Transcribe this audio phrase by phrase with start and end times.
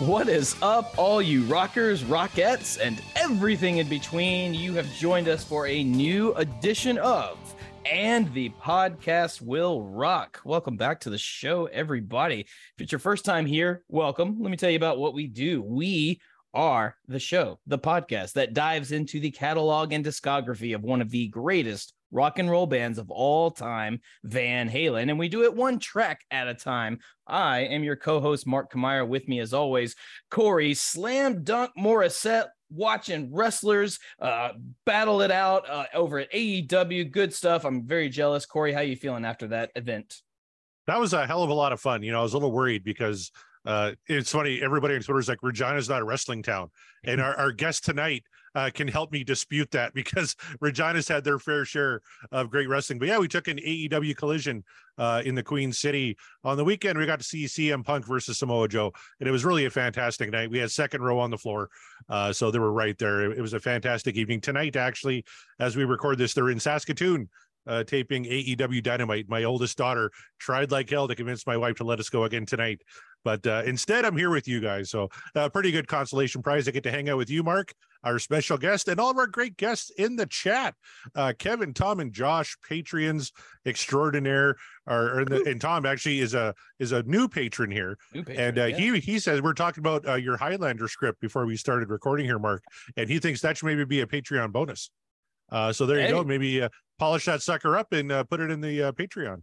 [0.00, 4.54] What is up, all you rockers, rockettes, and everything in between?
[4.54, 7.36] You have joined us for a new edition of
[7.84, 10.40] And the Podcast Will Rock.
[10.44, 12.42] Welcome back to the show, everybody.
[12.42, 12.48] If
[12.78, 14.36] it's your first time here, welcome.
[14.38, 15.62] Let me tell you about what we do.
[15.62, 16.20] We
[16.54, 21.10] are the show, the podcast that dives into the catalog and discography of one of
[21.10, 25.10] the greatest rock and roll bands of all time, Van Halen.
[25.10, 26.98] And we do it one track at a time.
[27.26, 29.06] I am your co host, Mark Kamire.
[29.06, 29.94] With me, as always,
[30.30, 32.48] Corey Slam Dunk Morissette.
[32.70, 34.50] Watching wrestlers uh,
[34.84, 37.64] battle it out uh, over at AEW, good stuff.
[37.64, 38.44] I'm very jealous.
[38.44, 40.20] Corey, how you feeling after that event?
[40.86, 42.02] That was a hell of a lot of fun.
[42.02, 43.30] You know, I was a little worried because
[43.64, 44.60] uh, it's funny.
[44.62, 46.70] Everybody on Twitter is like, Regina's not a wrestling town.
[47.04, 51.38] And our, our guest tonight uh, can help me dispute that because Regina's had their
[51.38, 52.00] fair share
[52.32, 52.98] of great wrestling.
[52.98, 54.64] But yeah, we took an AEW collision
[54.98, 56.98] uh, in the Queen City on the weekend.
[56.98, 60.30] We got to see CM Punk versus Samoa Joe, and it was really a fantastic
[60.30, 60.50] night.
[60.50, 61.68] We had second row on the floor,
[62.08, 63.30] uh, so they were right there.
[63.30, 64.76] It was a fantastic evening tonight.
[64.76, 65.24] Actually,
[65.60, 67.28] as we record this, they're in Saskatoon
[67.68, 69.28] uh, taping AEW Dynamite.
[69.28, 72.46] My oldest daughter tried like hell to convince my wife to let us go again
[72.46, 72.80] tonight.
[73.24, 74.90] But uh, instead, I'm here with you guys.
[74.90, 76.66] So, a uh, pretty good consolation prize.
[76.66, 77.72] I get to hang out with you, Mark,
[78.04, 80.74] our special guest, and all of our great guests in the chat.
[81.14, 83.32] Uh, Kevin, Tom, and Josh, Patreons
[83.66, 84.56] extraordinaire.
[84.86, 88.58] Are, the, and Tom actually is a is a new patron here, new patron, and
[88.58, 88.76] uh, yeah.
[88.76, 92.38] he he says we're talking about uh, your Highlander script before we started recording here,
[92.38, 92.62] Mark,
[92.96, 94.90] and he thinks that should maybe be a Patreon bonus.
[95.50, 96.08] Uh, so there hey.
[96.08, 96.24] you go.
[96.24, 99.42] Maybe uh, polish that sucker up and uh, put it in the uh, Patreon.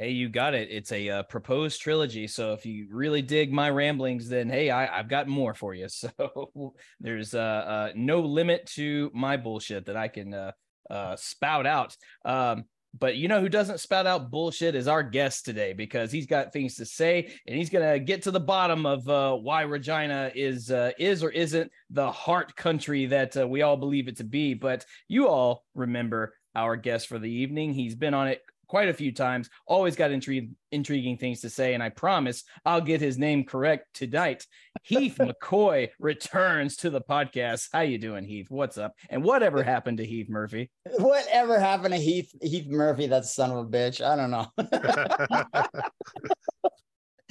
[0.00, 0.68] Hey, you got it.
[0.70, 2.26] It's a uh, proposed trilogy.
[2.26, 5.88] So if you really dig my ramblings, then hey, I, have got more for you.
[5.90, 10.52] So there's uh, uh, no limit to my bullshit that I can uh,
[10.88, 11.94] uh, spout out.
[12.24, 12.64] Um,
[12.98, 16.50] but you know who doesn't spout out bullshit is our guest today because he's got
[16.50, 20.70] things to say and he's gonna get to the bottom of uh, why Regina is
[20.70, 24.54] uh, is or isn't the heart country that uh, we all believe it to be.
[24.54, 27.74] But you all remember our guest for the evening.
[27.74, 29.50] He's been on it quite a few times.
[29.66, 33.88] Always got intri- intriguing things to say, and I promise I'll get his name correct
[33.94, 34.46] tonight.
[34.84, 37.70] Heath McCoy returns to the podcast.
[37.72, 38.46] How you doing, Heath?
[38.48, 38.94] What's up?
[39.10, 40.70] And whatever happened to Heath Murphy?
[40.98, 43.08] Whatever happened to Heath Heath Murphy?
[43.08, 44.00] That son of a bitch.
[44.00, 44.46] I don't know.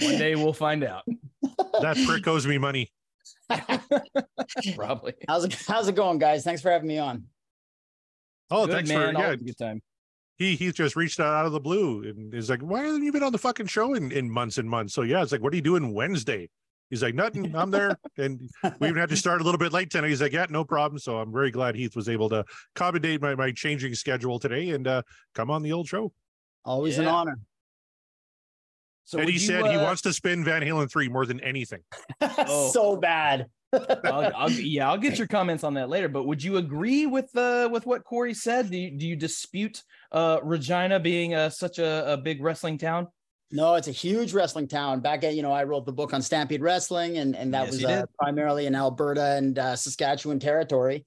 [0.01, 1.05] One day we'll find out.
[1.81, 2.91] That prick owes me money.
[4.75, 5.13] Probably.
[5.25, 6.43] How's it How's it going, guys?
[6.43, 7.27] Thanks for having me on.
[8.51, 9.15] Oh, good, thanks man.
[9.15, 9.35] for yeah.
[9.35, 9.81] good time
[10.39, 13.11] he he just reached out out of the blue and is like, why haven't you
[13.11, 14.93] been on the fucking show in, in months and months?
[14.93, 16.49] So yeah, it's like, what are you doing Wednesday?
[16.89, 17.95] He's like, nothing, I'm there.
[18.17, 20.07] And we even had to start a little bit late tonight.
[20.07, 20.97] He's like, yeah, no problem.
[20.97, 22.45] So I'm very glad Heath was able to
[22.75, 25.01] accommodate my, my changing schedule today and uh,
[25.35, 26.11] come on the old show.
[26.63, 27.03] Always yeah.
[27.03, 27.39] an honor.
[29.03, 29.71] So and he you, said uh...
[29.71, 31.81] he wants to spin Van Halen 3 more than anything.
[32.21, 32.69] oh.
[32.73, 33.47] so bad.
[33.73, 36.09] I'll, I'll, yeah, I'll get your comments on that later.
[36.09, 38.71] But would you agree with uh, with what Corey said?
[38.71, 43.07] Do you, do you dispute uh, Regina being uh, such a, a big wrestling town?
[43.51, 44.99] No, it's a huge wrestling town.
[45.01, 47.73] Back at you know, I wrote the book on Stampede Wrestling, and and that yes,
[47.73, 51.05] was uh, primarily in Alberta and uh, Saskatchewan territory.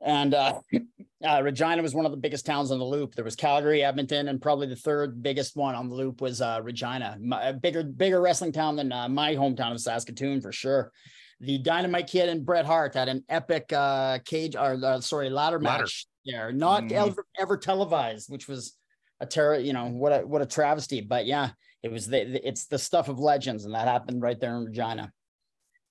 [0.00, 0.60] And uh,
[1.26, 3.14] uh, Regina was one of the biggest towns on the loop.
[3.14, 6.60] There was Calgary, Edmonton, and probably the third biggest one on the loop was uh,
[6.62, 7.16] Regina.
[7.20, 10.92] My, bigger, bigger wrestling town than uh, my hometown of Saskatoon for sure
[11.40, 15.60] the Dynamite Kid and Bret Hart had an epic uh, cage or uh, sorry ladder,
[15.60, 16.92] ladder, match there, not mm.
[16.92, 18.74] ever, ever televised, which was
[19.20, 19.58] a terror.
[19.58, 21.00] You know what a what a travesty.
[21.00, 21.50] But yeah,
[21.82, 25.12] it was the, it's the stuff of legends, and that happened right there in Regina.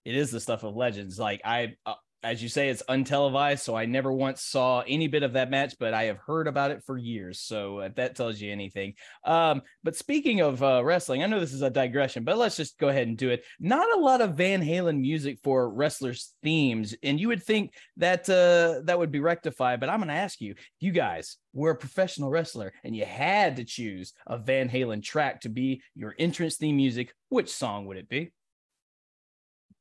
[0.03, 1.17] It is the stuff of legends.
[1.19, 1.93] Like I, uh,
[2.25, 5.75] as you say, it's untelevised, so I never once saw any bit of that match,
[5.79, 7.39] but I have heard about it for years.
[7.39, 8.95] So if that tells you anything.
[9.23, 12.79] Um, but speaking of uh, wrestling, I know this is a digression, but let's just
[12.79, 13.43] go ahead and do it.
[13.59, 18.29] Not a lot of Van Halen music for wrestlers' themes, and you would think that
[18.29, 19.79] uh, that would be rectified.
[19.79, 23.55] But I'm going to ask you, you guys were a professional wrestler and you had
[23.55, 27.97] to choose a Van Halen track to be your entrance theme music, which song would
[27.97, 28.31] it be?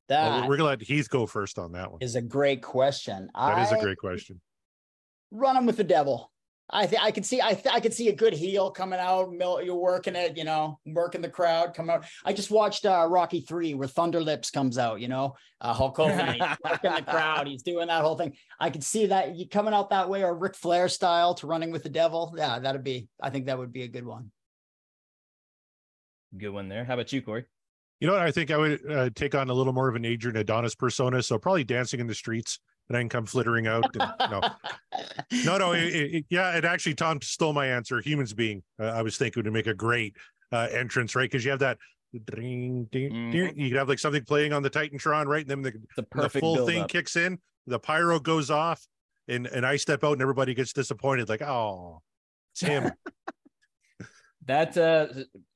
[0.08, 2.02] That Well, we're gonna let Heath go first on that one.
[2.02, 3.30] is a great question.
[3.34, 4.40] That is a great question.
[5.30, 6.30] running with the devil.
[6.70, 9.30] I think I could see I th- I could see a good heel coming out.
[9.32, 11.74] Mil- you're working it, you know, working the crowd.
[11.74, 12.06] Come out.
[12.24, 14.98] I just watched uh, Rocky Three where Thunder Lips comes out.
[15.00, 17.48] You know, uh, Hulk Hogan he's working the crowd.
[17.48, 18.34] He's doing that whole thing.
[18.58, 21.70] I could see that you coming out that way, or Ric Flair style to running
[21.70, 22.34] with the devil.
[22.36, 23.08] Yeah, that'd be.
[23.20, 24.30] I think that would be a good one.
[26.36, 26.84] Good one there.
[26.84, 27.44] How about you, Corey?
[28.00, 28.22] You know what?
[28.22, 31.22] I think I would uh, take on a little more of an Adrian Adonis persona.
[31.22, 32.58] So probably dancing in the streets,
[32.88, 33.84] and I can come flittering out.
[33.96, 34.40] And, no,
[35.44, 35.72] no, no.
[35.72, 38.00] It, it, yeah, it actually Tom stole my answer.
[38.00, 40.16] Humans being, uh, I was thinking would make a great
[40.52, 41.30] uh, entrance, right?
[41.30, 41.78] Because you have that.
[42.12, 43.58] Ding, ding, ding.
[43.58, 45.40] You could have like something playing on the Titantron, right?
[45.48, 46.88] And then the, The the perfect full thing up.
[46.88, 48.86] kicks in, the pyro goes off,
[49.26, 52.02] and and I step out, and everybody gets disappointed, like, oh,
[52.52, 52.92] it's him.
[54.46, 55.06] That uh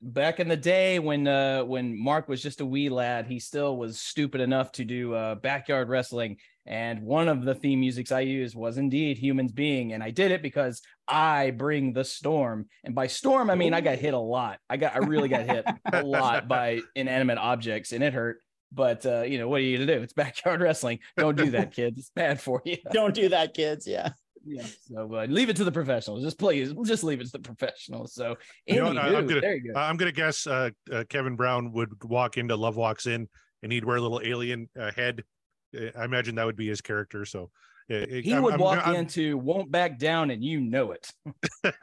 [0.01, 3.77] back in the day when uh when Mark was just a wee lad, he still
[3.77, 6.37] was stupid enough to do uh backyard wrestling.
[6.65, 9.93] And one of the theme musics I used was indeed Humans Being.
[9.93, 12.67] And I did it because I bring the storm.
[12.83, 14.59] And by storm, I mean I got hit a lot.
[14.69, 18.39] I got I really got hit a lot by inanimate objects and it hurt.
[18.71, 20.03] But uh, you know, what are you gonna do?
[20.03, 20.99] It's backyard wrestling.
[21.17, 21.99] Don't do that, kids.
[21.99, 22.77] It's bad for you.
[22.91, 23.87] Don't do that, kids.
[23.87, 24.11] Yeah.
[24.45, 24.65] Yeah.
[24.91, 26.23] So uh, leave it to the professionals.
[26.23, 28.13] Just please, just leave it to the professionals.
[28.13, 29.73] So, You know I- I'm gonna- go.
[29.75, 33.27] I'm gonna guess uh, uh, Kevin Brown would walk into Love Walks In,
[33.63, 35.23] and he'd wear a little alien uh, head.
[35.77, 37.25] Uh, I imagine that would be his character.
[37.25, 37.51] So
[37.91, 41.11] uh, he I'm- would I'm- walk I'm- into won't back down and you know it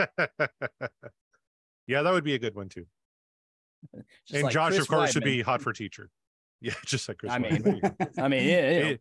[1.87, 2.87] yeah, that would be a good one too.
[3.95, 6.11] Just and like Josh, Chris of course, would be hot for teacher.
[6.63, 7.31] Yeah, just like Chris.
[7.33, 7.83] I mean,
[8.19, 8.99] i mean yeah, you know, Hey,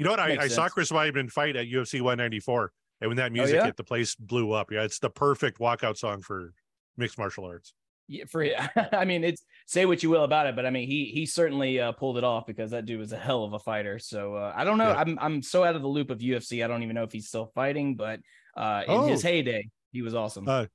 [0.00, 0.20] you know what?
[0.20, 0.68] I, I saw.
[0.68, 3.64] Chris Weidman fight at UFC 194, and when that music Oh, yeah?
[3.66, 4.72] hit, the place blew up.
[4.72, 6.52] Yeah, it's the perfect walkout song for
[6.96, 7.72] mixed martial arts.
[8.08, 8.44] yeah, for
[8.92, 11.78] i mean it's say what you will about it but i mean he he certainly
[11.80, 14.52] uh, pulled it off because that dude was a hell of a fighter so uh,
[14.56, 14.96] i don't know Yeah.
[15.00, 17.28] i'm i'm so out of the loop of ufc i don't even know if he's
[17.28, 18.18] still fighting but
[18.56, 19.28] uh in his Oh.
[19.28, 20.66] heyday he was awesome Uh,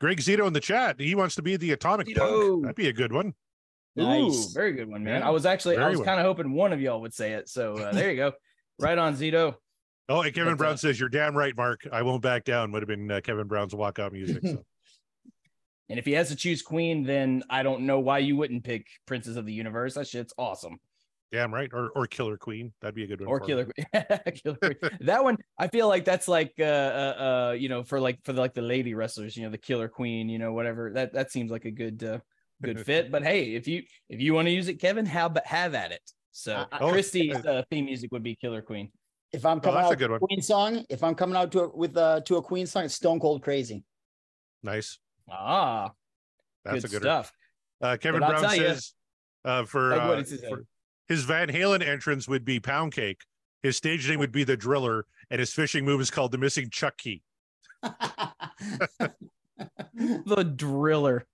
[0.00, 0.98] Greg Zito in the chat.
[0.98, 2.16] He wants to be the atomic Zito.
[2.50, 2.62] punk.
[2.62, 3.34] That'd be a good one.
[3.96, 4.48] Nice.
[4.50, 6.80] Ooh, very good one man i was actually i was kind of hoping one of
[6.80, 8.32] y'all would say it so uh, there you go
[8.80, 9.54] right on zito
[10.10, 11.86] Oh, and Kevin But, Brown uh, says, "You're damn right, Mark.
[11.92, 14.42] I won't back down." Would have been uh, Kevin Brown's walkout music.
[14.42, 14.64] So.
[15.88, 18.86] And if he has to choose queen, then I don't know why you wouldn't pick
[19.06, 19.94] Princess of the Universe.
[19.94, 20.78] That shit's awesome.
[21.32, 22.72] damn right, or or Killer Queen.
[22.80, 23.28] That'd be a good one.
[23.28, 23.68] Or Killer
[24.44, 24.98] Killer Queen.
[25.00, 28.32] That one, I feel like that's like uh, uh uh you know, for like for
[28.32, 30.92] like the lady wrestlers, you know, the Killer Queen, you know, whatever.
[30.92, 32.18] That that seems like a good uh
[32.62, 33.10] good fit.
[33.10, 36.12] But hey, if you if you want to use it, Kevin, have have at it.
[36.32, 38.90] So Uh, oh, Christie's uh, theme music would be Killer Queen.
[39.32, 40.20] If I'm coming Oh, out a good one.
[40.20, 42.94] Queen song, if I'm coming out to a, with uh to a Queen song, it's
[42.94, 43.84] Stone Cold Crazy.
[44.62, 44.98] Nice.
[45.30, 45.92] Ah,
[46.64, 47.32] That's good a good stuff.
[47.80, 48.94] Uh, Kevin Brown tell ya, says
[49.44, 50.64] uh, for, like, what uh, his for
[51.08, 53.22] his Van Halen entrance would be Pound Cake.
[53.62, 56.70] His stage name would be the Driller, and his fishing move is called the Missing
[56.70, 57.22] Chuck Key.
[59.96, 61.26] The driller.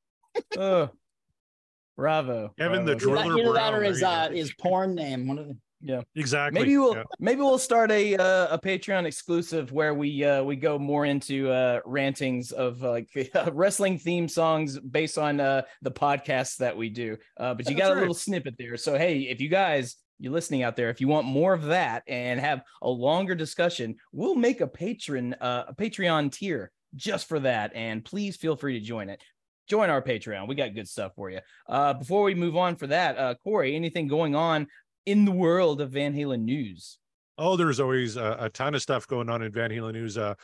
[1.97, 2.53] Bravo.
[2.59, 3.23] Kevin the bravo.
[3.23, 5.27] Driller Either that Brown, or his uh his porn name.
[5.29, 6.61] One of the yeah, Exactly.
[6.61, 7.05] Maybe we'll Yeah.
[7.21, 11.51] maybe we'll start a uh, a Patreon exclusive where we uh, we go more into
[11.51, 13.09] uh, rantings of uh, like
[13.53, 17.17] wrestling theme songs based on uh, the podcasts that we do.
[17.37, 18.77] Uh, but you That's got a little snippet there.
[18.77, 22.03] So hey, if you guys you're listening out there, if you want more of that
[22.07, 27.39] and have a longer discussion, we'll make a patron uh, a Patreon tier just for
[27.41, 27.73] that.
[27.75, 29.23] And please feel free to join it.
[29.69, 30.47] Join our Patreon.
[30.49, 31.41] We got good stuff for you.
[31.69, 34.67] Uh, before we move on for that, uh, Corey, anything going on
[35.07, 36.99] in the world of Van Halen news?
[37.39, 40.17] Oh, there's always a, a ton of stuff going on in Van Halen news.
[40.17, 40.35] Uh,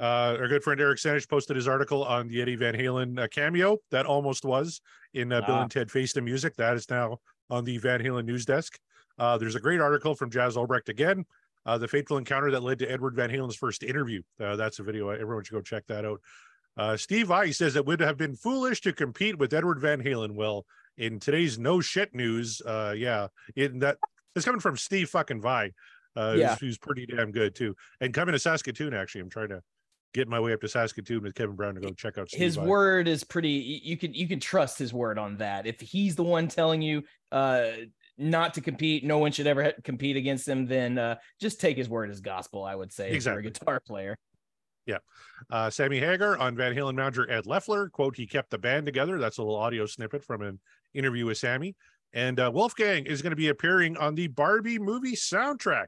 [0.00, 3.28] uh, our good friend Eric Senich posted his article on the Eddie Van Halen uh,
[3.28, 4.80] cameo that almost was
[5.14, 5.62] in uh, Bill Ah.
[5.62, 6.56] and Ted Face the Music.
[6.56, 7.18] That is now
[7.50, 8.78] on the Van Halen news desk.
[9.18, 11.24] Uh, there's a great article from Jas Obrecht again.
[11.64, 14.20] Uh, the fateful encounter that led to Edward Van Halen's first interview.
[14.40, 15.10] Uh, that's a video.
[15.10, 16.20] Everyone should go check that out.
[16.76, 20.32] Uh, Steve Vai says it would have been foolish to compete with Edward Van Halen.
[20.34, 20.64] Well,
[20.96, 23.98] in today's no shit news, uh, yeah, in that
[24.34, 25.72] it's coming from Steve fucking Vai,
[26.16, 26.50] uh, Yeah.
[26.50, 27.74] who's, who's pretty damn good too.
[28.00, 29.60] And coming to Saskatoon, actually, I'm trying to
[30.14, 32.56] get my way up to Saskatoon with Kevin Brown to go check out Steve his
[32.56, 32.66] Vai.
[32.66, 36.22] word is pretty you can you can trust his word on that if he's the
[36.22, 37.02] one telling you
[37.32, 37.68] uh
[38.18, 41.88] not to compete no one should ever compete against him then uh just take his
[41.88, 43.40] word as gospel i would say Exactly.
[43.46, 44.18] a guitar player
[45.50, 49.18] Uh, Sammy Hagar on Van Halen manager Ed Leffler, quote, he kept the band together.
[49.18, 50.60] That's a little audio snippet from an
[50.94, 51.74] interview with Sammy.
[52.12, 55.86] And uh, Wolfgang is going to be appearing on the Barbie movie soundtrack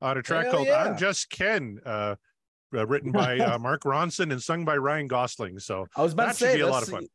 [0.00, 0.82] on a track Hell called yeah.
[0.84, 2.16] I'm Just Ken, uh,
[2.74, 5.58] uh, written by uh, Mark Ronson and sung by Ryan Gosling.
[5.58, 7.06] So i was about That to should say be a lot of fun.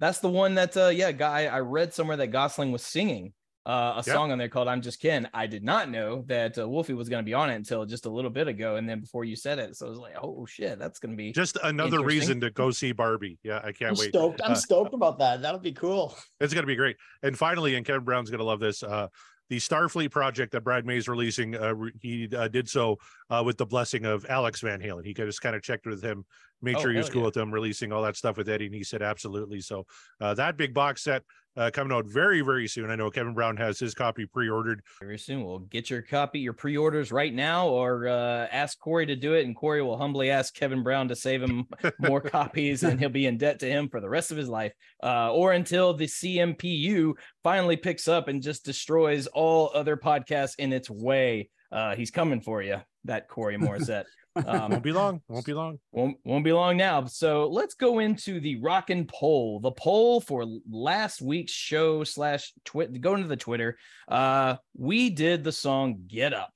[0.00, 3.32] that's the one that uh yeah guy i read somewhere that gosling was singing
[3.66, 4.12] uh, a Yeah.
[4.14, 7.08] song on there called "I'm Just Ken." I did not know that uh, Wolfie was
[7.08, 9.36] going to be on it until just a little bit ago, and then before you
[9.36, 12.40] said it, so I was like, "Oh shit, that's going to be." Just another reason
[12.40, 13.38] to go see Barbie.
[13.42, 14.08] Yeah, I can't I'm wait.
[14.10, 14.40] stoked.
[14.44, 15.42] I'm Uh, stoked about that.
[15.42, 16.16] That'll be cool.
[16.40, 16.96] It's going to be great.
[17.22, 18.82] And finally, and Kevin Brown's going to love this.
[18.82, 19.08] Uh,
[19.50, 22.96] the Starfleet project that Brian May is releasing, uh, re- he uh, did so
[23.30, 25.04] uh, with the blessing of Alex Van Halen.
[25.04, 26.24] He just kind of checked with him,
[26.64, 27.26] made Oh, sure he was cool yeah.
[27.26, 29.60] with them releasing all that stuff with Eddie, and he said absolutely.
[29.60, 29.86] So
[30.20, 31.22] uh, that big box set
[31.56, 32.90] uh, coming out very, very soon.
[32.90, 34.82] I know Kevin Brown has his copy pre-ordered.
[35.00, 39.14] Very soon, we'll get your copy, your pre-orders right now, or uh, ask Corey to
[39.14, 41.66] do it, and Corey will humbly ask Kevin Brown to save him
[42.00, 44.72] more copies, and he'll be in debt to him for the rest of his life,
[45.04, 50.72] uh, or until the CMPU finally picks up and just destroys all other podcasts in
[50.72, 51.50] its way.
[51.70, 54.04] Uh, he's coming for you, that Corey Morissette.
[54.36, 55.20] Um, Won't be long.
[55.28, 55.78] Won't be long.
[55.92, 57.04] won't won't be long now.
[57.06, 59.60] So let's go into the rockin' poll.
[59.60, 63.00] The poll for last week's show slash twit.
[63.00, 63.78] Go into the Twitter.
[64.08, 66.52] Uh, we did the song "Get Up,"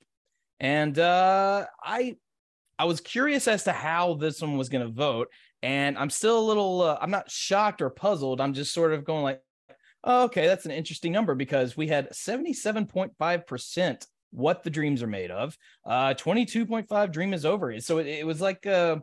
[0.59, 2.17] and uh, I
[2.77, 5.29] I was curious as to how this one was going to vote,
[5.63, 6.81] and I'm still a little.
[6.81, 8.41] Uh, I'm not shocked or puzzled.
[8.41, 9.41] I'm just sort of going like,
[10.03, 15.07] oh, okay, that's an interesting number because we had 77.5 percent what the dreams are
[15.07, 15.57] made of.
[15.85, 17.79] Uh 22.5 dream is over.
[17.79, 18.97] So it, it was like uh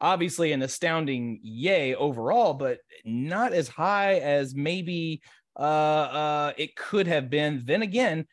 [0.00, 5.22] obviously an astounding yay overall but not as high as maybe
[5.58, 7.62] uh uh it could have been.
[7.64, 8.26] Then again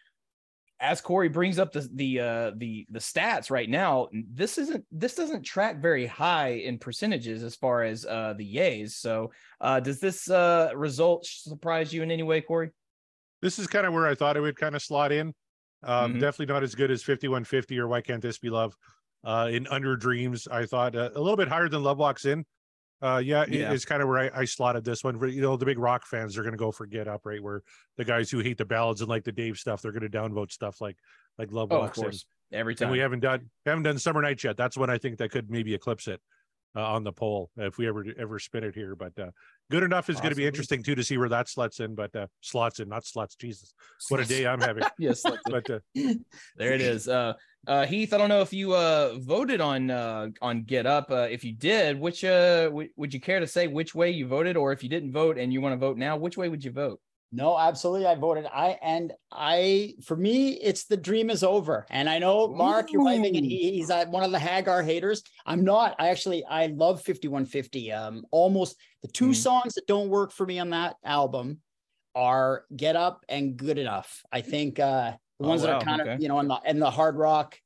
[0.81, 5.15] as Corey brings up the the uh the the stats right now this isn't this
[5.15, 8.91] doesn't track very high in percentages as far as uh the yays.
[8.91, 12.69] So uh does this uh result surprise you in any way Corey?
[13.41, 15.33] This is kind of where I thought it would kind of slot in.
[15.83, 16.19] Um, Mhm.
[16.19, 18.75] Definitely not as good as 5150 or Why Can't This Be Love.
[19.23, 22.45] Uh, in Under Dreams, I thought uh, a little bit higher than Love Walks In.
[23.01, 23.71] Uh, yeah, it- Yeah.
[23.71, 25.19] it's kind of where I, I slotted this one.
[25.29, 27.41] You know, the big rock fans are going to go for Get Up, right?
[27.41, 27.61] Where
[27.97, 30.51] the guys who hate the ballads and like the Dave stuff, they're going to downvote
[30.51, 30.97] stuff like
[31.37, 32.59] like Love oh of Walks In.
[32.59, 34.57] every time And we haven't done haven't done Summer Nights yet.
[34.57, 36.21] That's when I think that could maybe eclipse it
[36.75, 38.95] uh, on the poll if we ever ever spin it here.
[38.97, 39.31] But uh,
[39.69, 41.95] good enough is going to be interesting too to see where that slots in.
[41.95, 43.35] But uh, slots in, not slots.
[43.35, 43.73] Jesus,
[44.09, 44.83] what a day I'm having.
[44.99, 45.23] yes.
[45.23, 45.79] But uh,
[46.57, 47.33] there it is uh
[47.67, 51.27] uh heath i don't know if you uh voted on uh on get up uh
[51.29, 54.55] if you did which uh w- would you care to say which way you voted
[54.55, 56.71] or if you didn't vote and you want to vote now which way would you
[56.71, 58.07] vote No, absolutely.
[58.07, 58.45] I voted.
[58.51, 61.85] I and I for me, it's the dream is over.
[61.89, 65.21] And I know Mark, you're waving, and he, he's uh, one of the Hagar haters.
[65.45, 65.95] I'm not.
[65.99, 67.91] I actually I love 5150.
[67.91, 69.35] Um, almost the 2 Mhm.
[69.35, 71.59] songs that don't work for me on that album
[72.15, 74.23] are Get Up and Good Enough.
[74.31, 76.13] I think uh the Oh, ones that are kind okay.
[76.13, 77.59] of you know in the in the hard rock,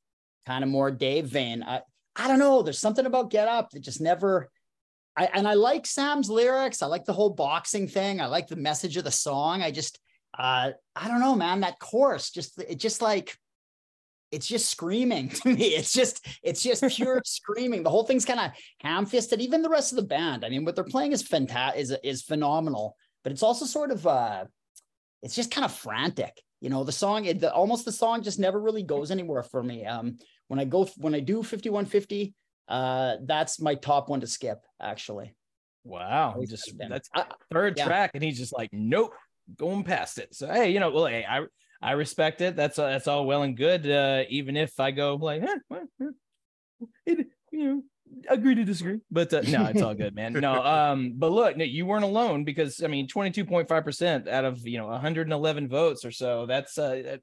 [0.46, 1.64] kind of more Dave vein.
[1.64, 1.82] I
[2.18, 2.64] I don't know.
[2.64, 4.50] There's something about Get Up that just never.
[5.16, 6.82] I, and I like Sam's lyrics.
[6.82, 8.20] I like the whole boxing thing.
[8.20, 9.62] I like the message of the song.
[9.62, 10.00] I just,
[10.38, 11.62] uh, I don't know, man.
[11.62, 13.38] That chorus just, it just like,
[14.32, 15.66] it's just screaming to me.
[15.66, 17.84] It's just, it's just pure screaming.
[17.84, 19.40] The whole thing's kind of ham-fisted.
[19.40, 20.44] Even the rest of the band.
[20.44, 22.98] I mean, what they're playing is fantastic, is is phenomenal.
[23.24, 24.46] But it's also sort of, uh,
[25.22, 26.42] it's just kind of frantic.
[26.60, 29.62] You know, the song, it, the, almost the song just never really goes anywhere for
[29.62, 29.86] me.
[29.86, 30.18] Um,
[30.48, 32.34] when I go, when I do 5150,
[32.68, 35.36] uh, that's my top one to skip, actually.
[35.84, 36.32] wow.
[36.34, 37.86] Always just that's I- third yeah.
[37.86, 39.14] track and he's just like nope
[39.58, 40.34] going past it.
[40.34, 41.42] So hey you know well hey i
[41.82, 42.56] i respect it.
[42.56, 45.84] That's uh, that's all well and good uh even if i go like eh, well,
[46.02, 46.06] eh,
[47.06, 47.84] it, you know
[48.30, 49.00] agree to disagree.
[49.12, 50.34] But uh, no it's all good man.
[50.34, 54.78] No um but look no, you weren't alone because i mean 22.5% out of you
[54.78, 57.18] know 111 votes or so that's uh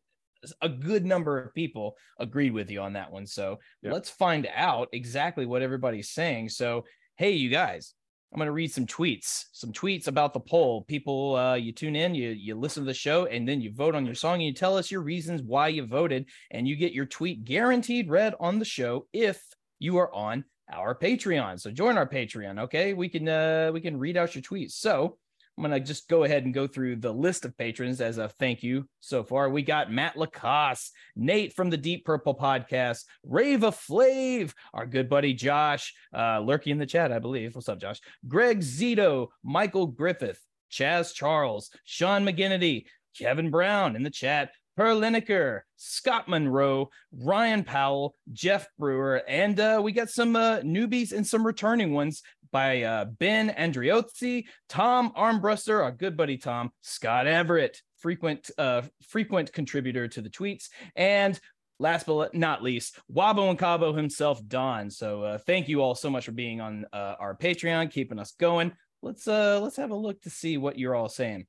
[0.60, 3.26] a good number of people agreed with you on that one.
[3.26, 6.48] So let's find out exactly what everybody's saying.
[6.48, 6.84] So
[7.20, 7.92] hey you guys
[8.32, 10.84] i'm going to read some tweets some tweets about the poll.
[10.84, 13.94] People uh you tune in you you listen to the show and then you vote
[13.94, 16.92] on your song and you tell us your reasons why you voted and you get
[16.92, 19.42] your tweet guaranteed read on the show if
[19.78, 21.60] you are on our patreon.
[21.60, 22.94] So join our patreon okay?
[22.94, 24.72] We can uh we can read out your tweets.
[24.72, 25.18] So
[25.56, 28.62] I'm gonna just go ahead and go through the list of patrons as a thank
[28.62, 29.50] you so far.
[29.50, 35.34] We got Matt Lacoste, Nate from the Deep Purple Podcast, Rava Flav, our good buddy
[35.34, 37.54] Josh, uh, lurking in the chat, I believe.
[37.54, 38.00] What's up, Josh?
[38.26, 40.40] Greg Zito, Michael Griffith,
[40.70, 42.86] Chaz Charles, Sean McGinnity,
[43.18, 49.80] Kevin Brown in the chat, Per Lineker, Scott Monroe, Ryan Powell, Jeff Brewer, and uh,
[49.82, 52.22] we got some uh, newbies and some returning ones
[52.52, 59.52] by uh, Ben Andriozzi, Tom Armbruster, our good buddy Tom, Scott Everett, frequent uh, frequent
[59.52, 61.38] contributor to the tweets, and
[61.78, 64.90] last but not least, Wabo and Cabo himself, Don.
[64.90, 68.32] So uh, thank you all so much for being on uh, our Patreon, keeping us
[68.32, 68.72] going.
[69.02, 71.46] Let's let's have a look to see what you're all saying.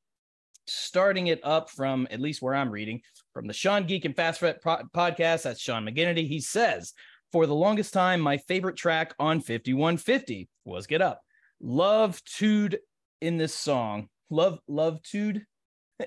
[0.68, 3.02] Starting it up from at least where I'm reading
[3.34, 5.44] from the Sean Geek and Fast Fret pro- podcast.
[5.44, 6.28] That's Sean McGinnity.
[6.28, 6.94] He says,
[7.32, 11.22] For the longest time, my favorite track on 5150 was Get Up.
[11.62, 12.80] Love Tude
[13.22, 14.08] in this song.
[14.30, 15.46] Love, love Tude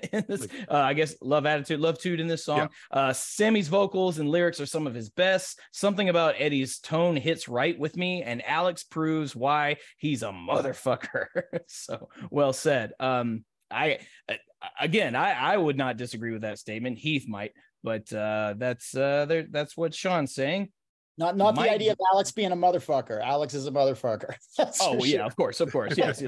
[0.11, 2.69] in this, uh, I guess love attitude, love tude in this song.
[2.91, 2.99] Yeah.
[2.99, 5.59] Uh, Sammy's vocals and lyrics are some of his best.
[5.71, 11.25] Something about Eddie's tone hits right with me, and Alex proves why he's a motherfucker.
[11.67, 12.93] so well said.
[12.99, 13.43] Um,
[13.75, 14.35] I uh,
[14.79, 16.97] again, I I would not disagree with that statement.
[16.97, 17.51] Heath might,
[17.83, 19.45] but uh, that's uh, there.
[19.49, 20.69] That's what Sean's saying.
[21.17, 23.23] Not not the idea of Alex being a motherfucker.
[23.23, 24.35] Alex is a motherfucker.
[24.81, 25.97] oh yeah, of course, of course.
[25.97, 26.21] Yes,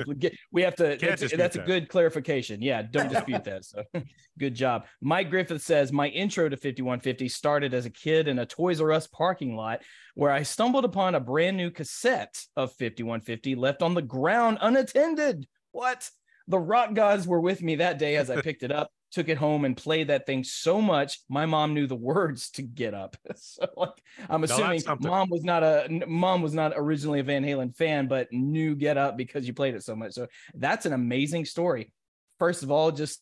[0.50, 0.98] we have to.
[1.00, 2.62] That's, that's a good clarification.
[2.62, 3.66] Yeah, don't dispute that.
[3.66, 3.84] So,
[4.40, 4.86] good job.
[5.02, 8.94] Mike Griffith says my intro to 5150 started as a kid in a Toys R
[8.94, 9.82] Us parking lot
[10.16, 15.48] where I stumbled upon a brand new cassette of 5150 left on the ground unattended.
[15.74, 16.10] What?
[16.48, 19.38] The rock gods were with me that day as I picked it up took it
[19.38, 23.16] home and played that thing so much my mom knew the words to get up.
[23.36, 27.44] So like i'm assuming no, mom was not a mom was not originally a van
[27.44, 30.14] halen fan but knew get up because you played it so much.
[30.14, 31.94] So that's an amazing story.
[32.40, 33.22] First of all just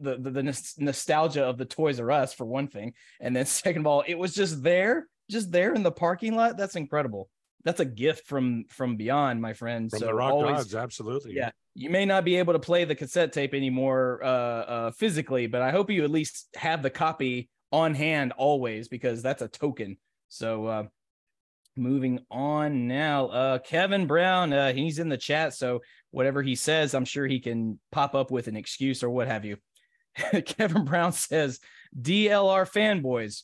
[0.00, 2.92] the, the, the nostalgia of the toys r us for one thing.
[3.20, 6.56] And then second of all it was just there just there in the parking lot.
[6.56, 7.28] That's incredible
[7.64, 9.90] that's a gift from from beyond, my friend.
[9.90, 11.34] From so the rock always, gods, absolutely.
[11.34, 15.46] Yeah, you may not be able to play the cassette tape anymore uh, uh, physically,
[15.46, 19.48] but I hope you at least have the copy on hand always because that's a
[19.48, 19.96] token.
[20.28, 20.82] So uh,
[21.76, 25.80] moving on now, uh, Kevin Brown, uh, he's in the chat, so
[26.10, 29.44] whatever he says, I'm sure he can pop up with an excuse or what have
[29.44, 29.56] you.
[30.46, 31.58] Kevin Brown says,
[32.00, 33.42] DLR fanboys,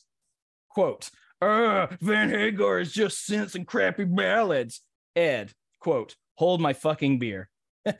[0.69, 1.09] quote,
[1.41, 4.81] uh, Van Hagar is just synths and crappy ballads.
[5.15, 7.49] Ed, quote, hold my fucking beer.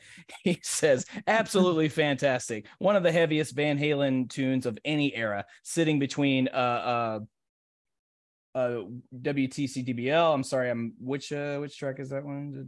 [0.44, 2.66] he says, absolutely fantastic.
[2.78, 7.20] One of the heaviest Van Halen tunes of any era, sitting between uh
[8.54, 8.82] uh uh
[9.20, 10.34] WTC DBL.
[10.34, 12.66] I'm sorry, I'm which uh which track is that one?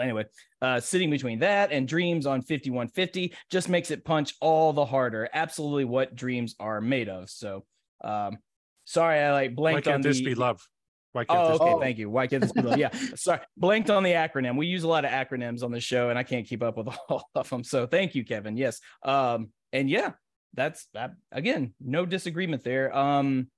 [0.00, 0.24] Anyway,
[0.62, 5.28] uh, sitting between that and Dreams on 5150 just makes it punch all the harder.
[5.32, 7.30] Absolutely what dreams are made of.
[7.30, 7.64] So,
[8.02, 8.38] um,
[8.84, 10.24] sorry, I like blanked Why can't on this the...
[10.24, 10.66] be love?
[11.12, 11.74] Why can't oh, okay.
[11.74, 11.80] Be...
[11.80, 12.10] Thank you.
[12.10, 12.78] Why can't this be love?
[12.78, 12.90] Yeah.
[13.14, 13.38] Sorry.
[13.56, 14.56] Blanked on the acronym.
[14.56, 16.88] We use a lot of acronyms on the show and I can't keep up with
[17.08, 17.62] all of them.
[17.62, 18.56] So thank you, Kevin.
[18.56, 18.80] Yes.
[19.04, 20.12] Um, and yeah,
[20.54, 22.96] that's that again, no disagreement there.
[22.96, 23.48] Um,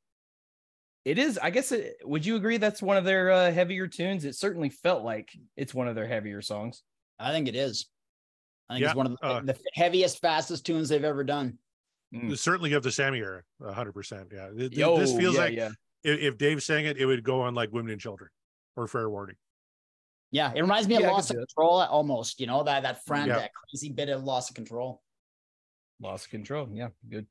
[1.07, 4.25] it is i guess it, would you agree that's one of their uh, heavier tunes?
[4.25, 6.83] It certainly felt like it's one of their heavier songs.
[7.19, 7.87] I think it is.
[8.69, 11.59] I think yeah, it's one of the, uh, the, heaviest fastest tunes they've ever done.
[12.15, 12.37] Mm.
[12.39, 14.69] certainly of the sammy era 100% yeah.
[14.71, 15.71] Yo, this feels yeah, like yeah.
[16.05, 18.31] If, if dave sang it it would go on like women and children
[18.77, 19.35] or fair warning.
[20.31, 23.51] Yeah it reminds me of loss of control almost you know that that friend that
[23.55, 25.03] crazy bit of loss of control.
[26.01, 27.27] Loss of control yeah good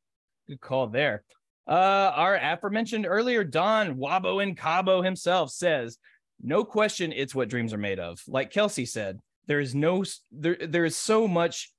[0.47, 1.23] good call there
[1.67, 5.97] uh, our aforementioned earlier, Don Wabo and Cabo himself says,
[6.41, 8.21] no question, it's what dreams are made of.
[8.27, 11.71] Like Kelsey said, there is no there there is so much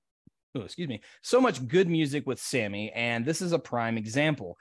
[0.57, 4.57] oh, excuse me, so much good music with Sammy, and this is a prime example.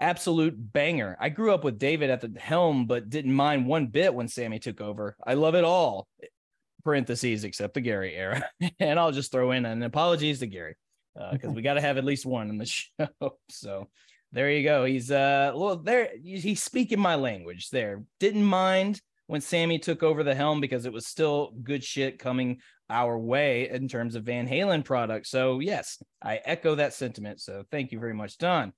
[0.00, 1.16] Absolute banger.
[1.20, 4.58] I grew up with David at the helm, but didn't mind one bit when Sammy
[4.58, 5.16] took over.
[5.26, 6.06] I love it all.
[6.84, 8.48] Parentheses, except the Gary era.
[8.78, 10.76] and I'll just throw in an apologies to Gary
[11.32, 13.08] because uh, we got to have at least one in the show.
[13.48, 13.88] So
[14.32, 14.84] there you go.
[14.84, 18.02] He's uh well there he's speaking my language there.
[18.20, 22.60] Didn't mind when Sammy took over the helm because it was still good shit coming
[22.90, 25.30] our way in terms of Van Halen products.
[25.30, 27.40] So yes, I echo that sentiment.
[27.40, 28.72] So thank you very much, Don.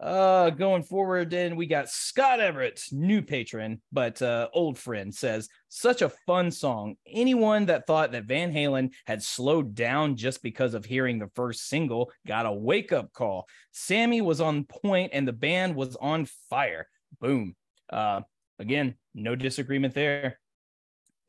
[0.00, 5.50] Uh, going forward, then we got Scott Everett, new patron, but uh, old friend, says
[5.68, 6.96] such a fun song.
[7.06, 11.68] Anyone that thought that Van Halen had slowed down just because of hearing the first
[11.68, 13.46] single got a wake up call.
[13.72, 16.86] Sammy was on point and the band was on fire.
[17.20, 17.54] Boom.
[17.90, 18.22] Uh,
[18.58, 20.38] again, no disagreement there.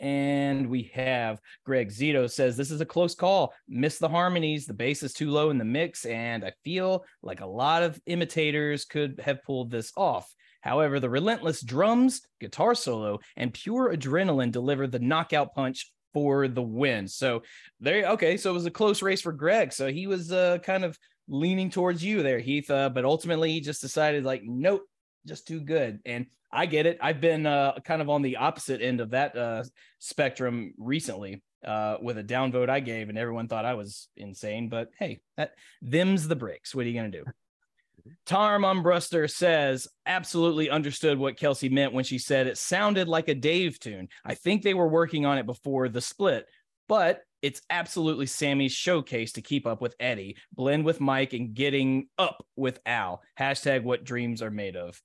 [0.01, 3.53] And we have Greg Zito says this is a close call.
[3.69, 4.65] Miss the harmonies.
[4.65, 8.01] The bass is too low in the mix, and I feel like a lot of
[8.07, 10.27] imitators could have pulled this off.
[10.61, 16.61] However, the relentless drums, guitar solo, and pure adrenaline deliver the knockout punch for the
[16.61, 17.07] win.
[17.07, 17.43] So
[17.79, 18.37] there, okay.
[18.37, 19.71] So it was a close race for Greg.
[19.71, 22.69] So he was uh, kind of leaning towards you there, Heath.
[22.69, 24.83] Uh, but ultimately, he just decided like, nope,
[25.25, 25.99] just too good.
[26.05, 26.97] And I get it.
[27.01, 29.63] I've been uh, kind of on the opposite end of that uh,
[29.99, 34.69] spectrum recently uh, with a downvote I gave, and everyone thought I was insane.
[34.69, 36.75] But hey, that them's the breaks.
[36.75, 37.23] What are you gonna do?
[38.25, 43.35] Tom Armbruster says, absolutely understood what Kelsey meant when she said it sounded like a
[43.35, 44.09] Dave tune.
[44.25, 46.47] I think they were working on it before the split,
[46.89, 52.07] but it's absolutely Sammy's showcase to keep up with Eddie, blend with Mike, and getting
[52.17, 53.21] up with Al.
[53.39, 54.99] Hashtag what dreams are made of.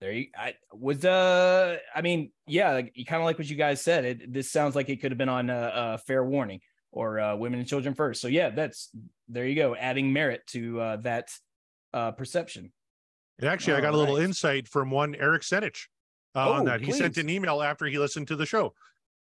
[0.00, 3.56] There you I was uh I mean, yeah, like, you kind of like what you
[3.56, 4.04] guys said.
[4.04, 6.60] It this sounds like it could have been on uh, uh fair warning
[6.90, 8.20] or uh, women and children first.
[8.20, 8.90] So yeah, that's
[9.28, 11.28] there you go, adding merit to uh that
[11.92, 12.72] uh perception.
[13.38, 15.86] And actually, I got a little insight from one Eric Senich
[16.34, 16.80] uh, Oh, on that.
[16.80, 16.98] He please.
[16.98, 18.74] sent an email after he listened to the show.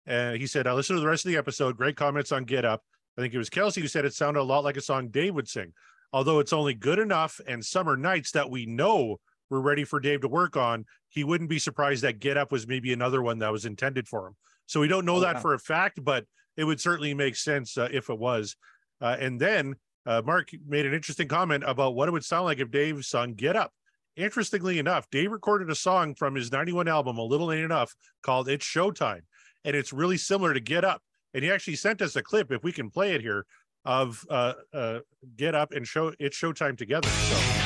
[0.06, 1.76] Uh, he said, I listened to the rest of the episode.
[1.78, 2.82] Great comments on Get Up.
[3.16, 5.34] I think it was Kelsey who said it sounded a lot like a song Dave
[5.34, 5.72] would sing,
[6.12, 9.18] although it's only good enough and summer nights that we know
[9.52, 10.86] we're ready for Dave to work on.
[11.10, 14.28] He wouldn't be surprised that Get Up was maybe another one that was intended for
[14.28, 14.36] him.
[14.64, 16.24] So we don't know Oh, that for a fact, but
[16.56, 18.56] it would certainly make sense uh, if it was.
[19.02, 22.60] Uh, and then uh, Mark made an interesting comment about what it would sound like
[22.60, 23.72] if Dave sung Get Up.
[24.16, 28.48] Interestingly enough, Dave recorded a song from his 91 album, A Little Ain't Enough, called
[28.48, 29.20] It's Showtime.
[29.66, 31.02] And it's really similar to Get Up.
[31.34, 33.44] And he actually sent us a clip, if we can play it here,
[33.84, 34.98] of uh, uh,
[35.36, 37.08] Get Up and Show It's Showtime together.
[37.08, 37.61] So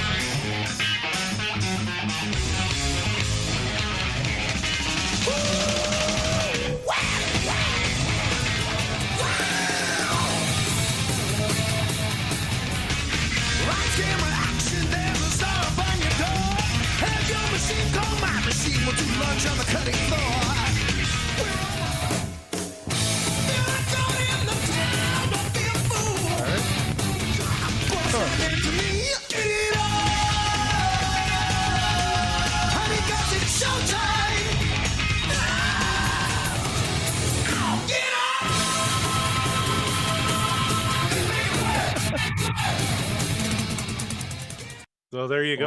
[17.57, 18.81] machine call my machine.
[18.87, 20.47] We'll do lunch on the cutting floor.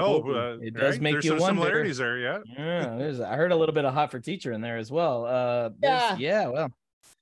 [0.02, 0.40] So there you go.
[0.40, 1.02] Oh, Uh, it does right?
[1.02, 1.62] make There's you some wonder.
[1.62, 2.18] similarities there.
[2.20, 2.40] Yeah.
[2.58, 5.26] Yeah, there's I heard a little bit of hot for teacher in there as well.
[5.26, 6.70] Uh there's- yeah, well,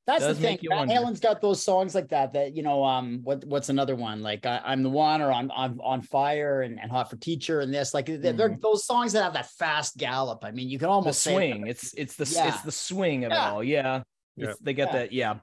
[0.06, 0.44] That's the thing.
[0.44, 0.94] make you Van wonder.
[0.94, 2.32] Halen's got those songs like that.
[2.34, 5.52] That you know, um, what what's another one like I, I'm the one or I'm
[5.54, 9.12] I'm on fire and, and hot for teacher and this like they're, they're those songs
[9.13, 10.46] that have that fast gallop.
[10.46, 11.68] I mean, you can the almost say swing.
[11.68, 12.48] It's it's the Yeah.
[12.48, 13.48] it's the swing of Yeah.
[13.50, 13.63] it all.
[13.63, 14.02] Yeah.
[14.38, 14.44] Yeah.
[14.44, 15.00] It's- They got Yeah.
[15.00, 15.36] that, yeah.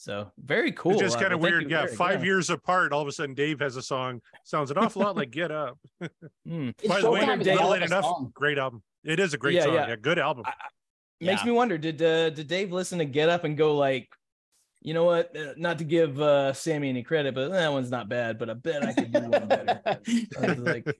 [0.00, 0.92] So very cool.
[0.92, 1.70] It's just uh, kind of well, thank weird.
[1.70, 1.80] Yeah.
[1.82, 2.24] Eric, Five yeah.
[2.26, 4.22] years apart, all of a sudden Dave has a song.
[4.44, 5.78] Sounds an awful lot like Get Up.
[6.48, 6.74] Mm.
[6.88, 8.04] By the way, Showtime is Dave Little Ain't Enough.
[8.04, 8.32] song.
[8.34, 8.82] Great album.
[9.04, 9.74] It is a great Yeah, song.
[9.74, 9.88] yeah.
[9.88, 9.96] Yeah.
[9.96, 10.44] Good album.
[10.46, 10.52] I-
[11.20, 11.46] Makes Yeah.
[11.48, 14.08] me wonder did uh, did Dave listen to Get Up and go like,
[14.80, 15.36] you know what?
[15.36, 18.38] Uh, not to give uh, Sammy any credit, but that one's not bad.
[18.38, 19.80] But I bet I could do one better.
[19.86, 20.96] I was like,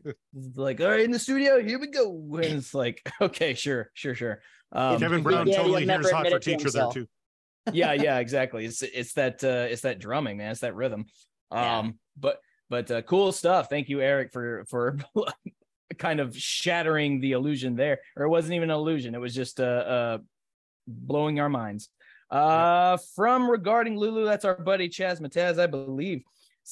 [0.56, 2.12] like, all right, in the studio, here we go.
[2.34, 4.42] And it's like, okay, sure, sure, sure.
[4.72, 7.08] Um, Kevin Brown Daddy totally will never hears hot for it to teacher there too.
[7.72, 8.64] Yeah, yeah, exactly.
[8.64, 10.50] It's it's that uh, it's that drumming, man.
[10.50, 11.06] It's that rhythm.
[11.50, 11.90] Um, Yeah.
[12.18, 13.68] but but uh, cool stuff.
[13.68, 14.98] Thank you, Eric, for for
[15.98, 18.00] kind of shattering the illusion there.
[18.16, 19.14] Or it wasn't even an illusion.
[19.14, 20.18] It was just uh, uh
[20.86, 21.88] blowing our minds.
[22.30, 26.22] Uh, from regarding Lulu, that's our buddy Chaz Mataz, I believe.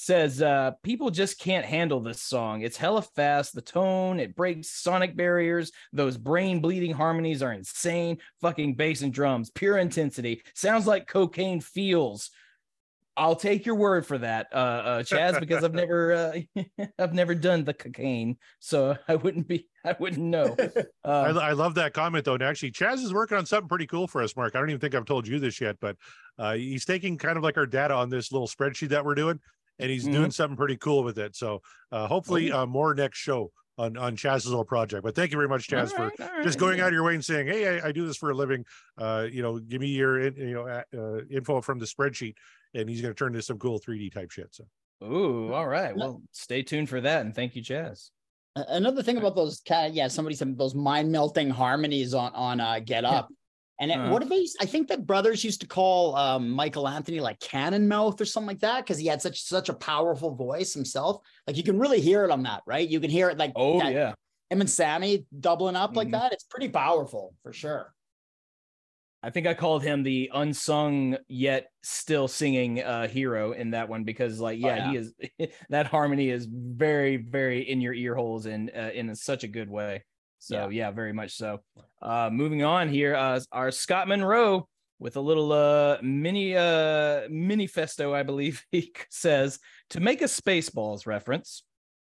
[0.01, 2.63] Says uh people just can't handle this song.
[2.63, 5.73] It's hella fast, the tone, it breaks sonic barriers.
[5.93, 8.19] Those brain bleeding harmonies are insane.
[8.41, 10.43] Fucking bass and drums, pure intensity.
[10.55, 12.31] Sounds like cocaine feels.
[13.17, 16.63] I'll take your word for that, uh, uh Chaz, because I've never uh,
[17.01, 20.55] I've never done the cocaine, so I wouldn't be I wouldn't know.
[21.05, 22.35] I, Uh, I love that comment though.
[22.35, 24.55] And actually, Chaz is working on something pretty cool for us, Mark.
[24.55, 25.97] I don't even think I've told you this yet, but
[26.39, 29.41] uh, he's taking kind of like our data on this little spreadsheet that we're doing,
[29.79, 30.13] and he's Mhm.
[30.13, 31.37] doing something pretty cool with it.
[31.37, 31.63] So
[31.93, 35.03] uh, hopefully, uh, more next show on on Chaz's little project.
[35.05, 37.05] But thank you very much, Chaz, for all right, all just going out of your
[37.05, 38.65] way and saying, "Hey, I, I do this for a living.
[38.97, 42.35] Uh, you know, give me your in- you know uh, uh, info from the spreadsheet."
[42.75, 44.49] And he's going to turn into some cool 3D type shit.
[44.55, 44.65] So
[45.03, 45.97] Ooh, all right.
[45.97, 48.11] Well, stay tuned for that, and thank you, Chaz.
[48.57, 53.05] Another thing about those yeah, somebody said those mind melting harmonies on on uh, Get
[53.05, 53.29] Up.
[53.81, 54.11] And it, Uh-huh.
[54.13, 54.47] what do they?
[54.61, 58.49] I think the brothers used to call um, Michael Anthony like cannon mouth or something
[58.49, 61.23] like that because he had such such a powerful voice himself.
[61.47, 62.89] Like you can really hear it on that, right?
[62.89, 64.15] You can hear it like Oh that- yeah,
[64.51, 66.13] him and Sammy doubling up like Mhm.
[66.13, 66.33] that.
[66.33, 67.95] It's pretty powerful for sure.
[69.21, 74.05] I think I called him the unsung yet still singing uh hero in that one
[74.05, 75.13] because like Oh, yeah, he is
[75.71, 79.69] that harmony is very very in your ear holes and uh, in such a good
[79.71, 80.05] way.
[80.41, 80.91] So yeah.
[80.93, 81.63] very much so.
[82.01, 87.67] Uh moving on here uh our Scott Monroe with a little uh mini uh mini
[87.67, 89.59] festo I believe he says
[89.91, 91.63] to make a Spaceballs reference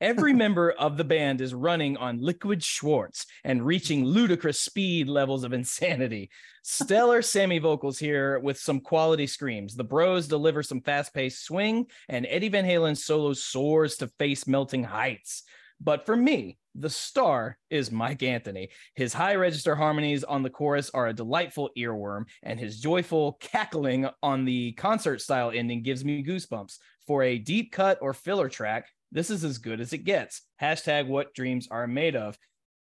[0.01, 5.44] Every member of the band is running on liquid Schwartz and reaching ludicrous speed levels
[5.44, 6.31] of insanity.
[6.62, 9.75] Stellar Sammy vocals here with some quality screams.
[9.75, 14.47] The bros deliver some fast paced swing, and Eddie Van Halen's solo soars to face
[14.47, 15.44] melting heights.
[15.85, 18.70] But for me, the star is Mike Anthony.
[18.97, 24.09] His high register harmonies on the chorus are a delightful earworm, and his joyful cackling
[24.23, 26.79] on the concert style ending gives me goosebumps.
[27.07, 30.42] For a deep cut or filler track, this is as good as it gets.
[30.61, 32.37] Hashtag what dreams are made of.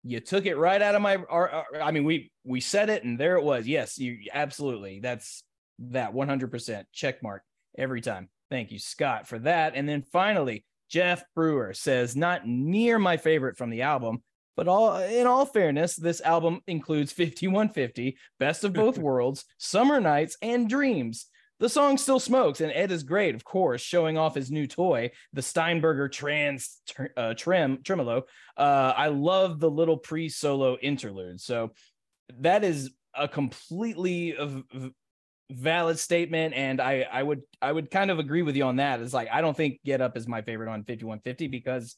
[0.04, 1.16] You took it right out of my.
[1.16, 3.66] Our, our- I mean, we we said it, and there it was.
[3.66, 5.00] Yes, you absolutely.
[5.00, 5.42] That's
[5.78, 7.42] that 100% check mark
[7.78, 8.28] every time.
[8.50, 9.72] Thank you, Scott, for that.
[9.74, 14.22] And then finally, Jeff Brewer says, not near my favorite from the album,
[14.56, 20.36] but all in all fairness, this album includes 5150, Best of Both Worlds, Summer Nights,
[20.42, 21.26] and Dreams.
[21.60, 25.12] The song still smokes, and Ed is great, of course, showing off his new toy,
[25.32, 26.82] the Steinberger Trans
[27.16, 28.24] uh, Trim Tremolo.
[28.56, 31.40] Uh, I love the little pre-solo interlude.
[31.40, 31.70] So
[32.40, 34.36] that is a completely
[35.56, 39.00] valid statement and i i would i would kind of agree with you on that.
[39.00, 41.96] It's like i don't think get up is my favorite on 5150 because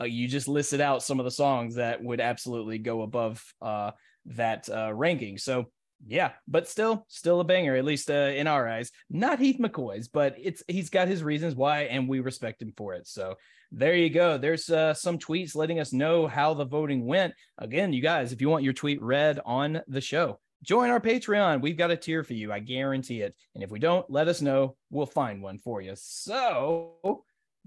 [0.00, 3.90] uh, you just listed out some of the songs that would absolutely go above uh
[4.26, 5.38] that uh ranking.
[5.38, 5.66] So
[6.06, 8.90] yeah but still still a banger at least uh, in our eyes.
[9.10, 12.94] Not heath mccoy's but it's he's got his reasons why and we respect him for
[12.94, 13.06] it.
[13.08, 13.34] So
[13.70, 14.38] there you go.
[14.38, 17.34] There's uh, some tweets letting us know how the voting went.
[17.58, 21.60] Again you guys if you want your tweet read on the show join our Patreon.
[21.60, 22.52] We've got a tier for you.
[22.52, 23.34] I guarantee it.
[23.54, 24.76] And if we don't, let us know.
[24.90, 25.92] We'll find one for you.
[25.96, 27.24] So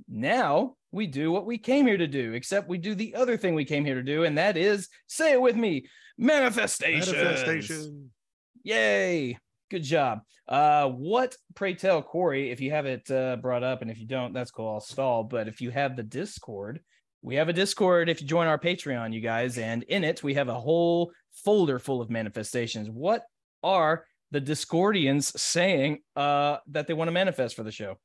[0.08, 3.56] now we do what we came here to do, except we do the other thing
[3.56, 5.86] we came here to do, and that is say it with me
[6.18, 7.16] manifestation.
[7.16, 8.12] Manifestation.
[8.64, 9.38] Yay.
[9.70, 10.20] Good job.
[10.48, 14.06] Uh, what pray tell, Corey, if you have it uh, brought up, and if you
[14.06, 14.68] don't, that's cool.
[14.68, 15.24] I'll stall.
[15.24, 16.82] But if you have the Discord,
[17.22, 20.34] we have a Discord if you join our Patreon, you guys, and in it we
[20.34, 22.90] have a whole folder full of manifestations.
[22.90, 23.24] What
[23.64, 27.98] are the Discordians saying uh, that they want to manifest for the show?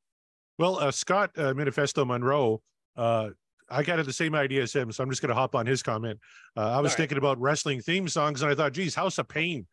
[0.59, 2.61] Well, uh, Scott uh, Manifesto Monroe,
[2.95, 3.29] uh,
[3.69, 5.83] I got the same idea as him, so I'm just going to hop on his
[5.83, 6.19] comment.
[6.55, 6.97] Uh, I was right.
[6.97, 9.67] thinking about wrestling theme songs, and I thought, geez, House of Pain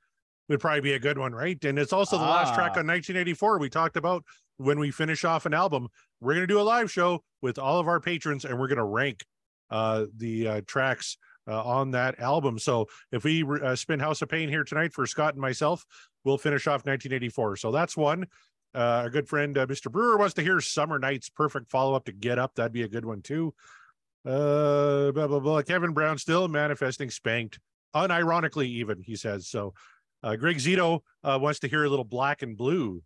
[0.49, 1.63] would probably be a good one, right?
[1.65, 2.81] And it's also the last track Ah.
[2.81, 4.25] on 1984 we talked about
[4.57, 5.89] when we finish off an album.
[6.21, 8.79] We're going to do a live show with all of our patrons, and we're going
[8.79, 9.25] to rank
[9.71, 12.59] uh, the uh, tracks uh, on that album.
[12.59, 15.85] So if we uh, spin House of Pain here tonight for Scott and myself,
[16.25, 17.57] we'll finish off 1984.
[17.57, 18.27] So that's one.
[18.75, 19.91] Uh, our good friend uh, Mr.
[19.91, 22.55] Brewer wants to hear Summer Nights, perfect follow up to Get Up.
[22.57, 23.55] That'd be a good one too.
[24.27, 25.63] Uh, blah blah blah.
[25.63, 27.61] Kevin Brown still manifesting spanked,
[27.95, 29.47] unironically even he says.
[29.47, 29.75] So,
[30.25, 33.03] uh, Greg Zito uh, wants to hear a little Black and Blue.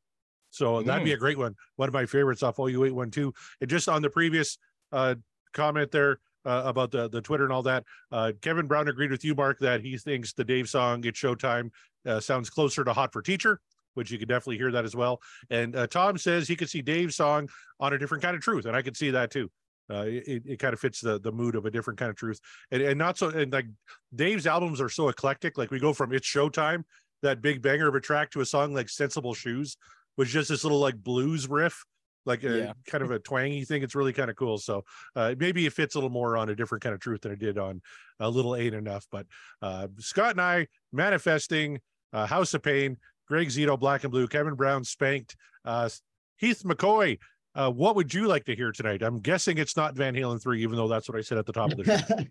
[0.51, 1.55] So that'd be a great one.
[1.77, 3.35] One of my favorites off OU eight one two.
[3.61, 4.57] And just on the previous
[4.93, 5.17] uh,
[5.53, 9.25] comment there uh, about the the Twitter and all that, uh, Kevin Brown agreed with
[9.25, 11.71] you, Mark, that he thinks the Dave song "It's Showtime"
[12.07, 13.61] uh, sounds closer to "Hot for Teacher."
[13.95, 15.21] Which you could definitely hear that as well.
[15.51, 17.49] And uh, Tom says he could see Dave's song
[17.81, 19.51] on a different kind of truth, and I could see that too.
[19.91, 22.41] Uh, it, it kind of fits the the mood of a different kind of truth,
[22.71, 23.29] and, and not so.
[23.31, 23.67] And like
[24.15, 25.59] Dave's albums are so eclectic.
[25.59, 26.85] Like we go from "It's Showtime,"
[27.23, 29.77] that big banger of a track, to a song like "Sensible Shoes,"
[30.17, 31.85] which is just this little like blues riff,
[32.29, 32.73] like a Yeah.
[32.87, 33.83] kind of a twangy thing.
[33.83, 34.59] It's really kind of cool.
[34.59, 34.85] So
[35.17, 37.41] uh, maybe it fits a little more on a different kind of truth than it
[37.41, 37.81] did on
[38.21, 39.07] a little ain't enough.
[39.11, 39.27] But
[39.63, 41.81] uh, Scott and I manifesting
[42.13, 45.89] uh, House of Pain, Greg Zito, Black and Blue, Kevin Brown, Spanked, uh,
[46.37, 47.19] Heath McCoy.
[47.55, 49.03] Uh, what would you like to hear tonight?
[49.03, 51.53] I'm guessing it's not Van Halen three, even though that's what I said at the
[51.53, 52.25] top of the show.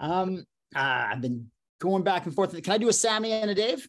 [0.00, 0.44] um,
[0.76, 2.60] uh, I've been going back and forth.
[2.62, 3.88] Can I do a Sammy and a Dave?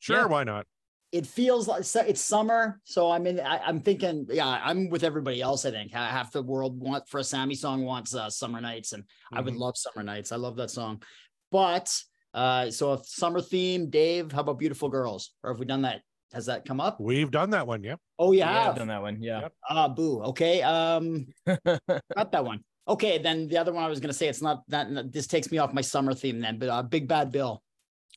[0.00, 0.26] Sure, Yeah.
[0.26, 0.66] why not?
[1.12, 3.38] It feels like it's summer, so I'm in.
[3.38, 5.66] I, I'm thinking, yeah, I'm with everybody else.
[5.66, 9.04] I think half the world want for a Sammy song wants uh, "Summer Nights," and
[9.30, 9.58] I would Mhm.
[9.58, 11.02] love "Summer Nights." I love that song.
[11.50, 11.94] But
[12.32, 15.34] uh, so a summer theme, Dave, how about "Beautiful Girls"?
[15.42, 16.00] Or have we done that?
[16.32, 16.98] Has that come up?
[16.98, 17.96] We've done that one, yeah.
[18.18, 19.22] Oh, you Yeah, I've done that one.
[19.22, 19.40] Yeah.
[19.42, 19.52] Yep.
[19.68, 20.22] Ah, boo.
[20.22, 20.62] Okay.
[20.62, 22.64] Um, got that one.
[22.88, 25.12] Okay, then the other one I was gonna say it's not that.
[25.12, 26.58] This takes me off my summer theme then.
[26.58, 27.62] But uh, Big Bad Bill.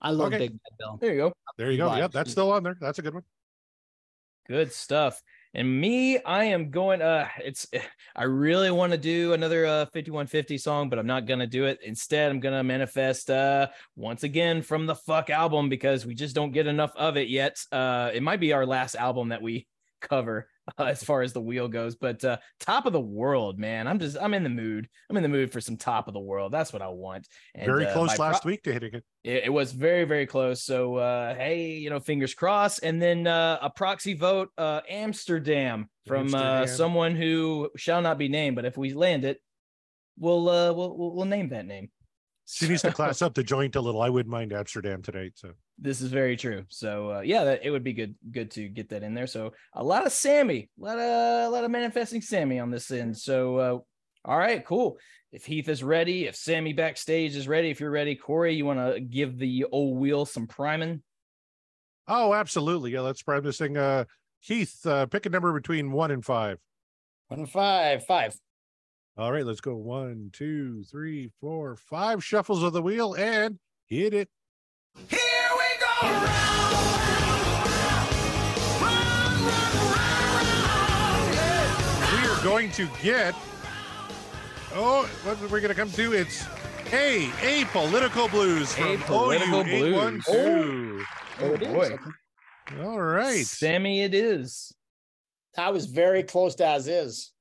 [0.01, 0.39] I love Okay.
[0.39, 0.97] Big Bad Bill.
[1.01, 1.33] there you go.
[1.57, 1.89] There you go.
[1.89, 2.77] But- Yep, that's still on there.
[2.79, 3.23] That's a good one.
[4.47, 5.21] Good stuff.
[5.55, 7.65] And me, I am going uh it's
[8.15, 11.79] I really want to do another uh 5150 song, but I'm not gonna do it.
[11.83, 16.51] Instead, I'm gonna manifest uh once again from the fuck album because we just don't
[16.51, 17.57] get enough of it yet.
[17.71, 19.65] Uh it might be our last album that we
[20.01, 23.87] cover uh, as far as the wheel goes, but uh top of the world, man.
[23.87, 24.87] I'm just I'm in the mood.
[25.09, 26.51] I'm in the mood for some top of the world.
[26.51, 27.27] That's what I want.
[27.53, 29.03] And, Very uh, close my last pro- week to hitting it.
[29.23, 33.27] it, it was very very close so uh hey you know fingers crossed and then
[33.27, 36.67] uh a proxy vote uh amsterdam from uh Amsterdam.
[36.67, 39.41] someone who shall not be named but if we land it
[40.19, 41.89] we'll uh we'll we'll, we'll name that name
[42.45, 44.01] She needs to class up the joint a little.
[44.01, 45.33] I wouldn't mind Amsterdam tonight.
[45.35, 48.69] So this is very true so uh yeah that it would be good good to
[48.69, 51.69] get that in there so a lot of sammy a lot of a lot of
[51.71, 53.77] manifesting sammy on this end so uh
[54.23, 54.97] all right cool
[55.35, 58.79] if Heath is ready, if Sammy backstage is ready, if you're ready, Corey, you want
[58.79, 61.03] to give the old wheel some priming?
[62.07, 62.91] Oh, absolutely.
[62.91, 63.75] Yeah, let's prime this thing.
[63.75, 64.05] Uh,
[64.41, 66.57] Keith, uh, pick a number between one and five.
[67.27, 68.33] One and five, five.
[69.17, 69.75] All right, let's go.
[69.75, 74.27] One, two, three, four, five shuffles of the wheel and hit it.
[75.07, 75.19] Here
[75.51, 76.25] we go round,
[78.81, 79.41] round, round,
[79.95, 82.21] round, yeah.
[82.21, 83.33] We are going to get.
[84.73, 86.11] Oh, what are we're going to come to?
[86.11, 86.45] It's
[86.91, 90.25] A, Apolitical Blues from A Political OU812.
[90.27, 91.05] Oh,
[91.39, 91.67] oh it is.
[91.69, 91.97] boy.
[92.83, 93.45] All right.
[93.45, 94.75] Sammy, it is.
[95.57, 97.31] I was very close to as is.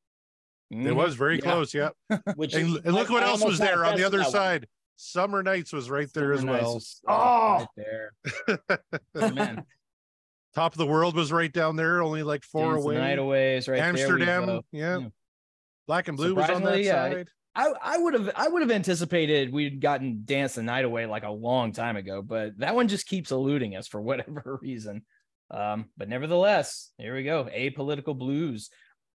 [0.70, 0.94] It Mhm.
[0.96, 1.40] was very Yeah.
[1.42, 1.74] close.
[1.74, 1.90] Yeah.
[2.36, 4.24] Which And, is, and look I- what I else was there on the other that
[4.24, 4.32] one.
[4.32, 4.68] side.
[4.96, 6.74] Summer Nights was right there as well.
[6.74, 7.58] was- Oh.
[7.58, 8.12] right there.
[9.16, 9.64] Oh, man.
[10.54, 12.98] Top of the World was right down there, only like four Dance the away.
[12.98, 13.84] Night away is right there.
[13.86, 14.98] Amsterdam, yeah.
[14.98, 15.08] yeah.
[15.88, 17.28] Black and Blue was on that yeah, side.
[17.56, 21.24] I, I would have I would have anticipated we'd gotten Dance the Night Away like
[21.24, 25.04] a long time ago, but that one just keeps eluding us for whatever reason.
[25.50, 27.44] Um, but nevertheless, here we go.
[27.44, 28.70] Apolitical blues.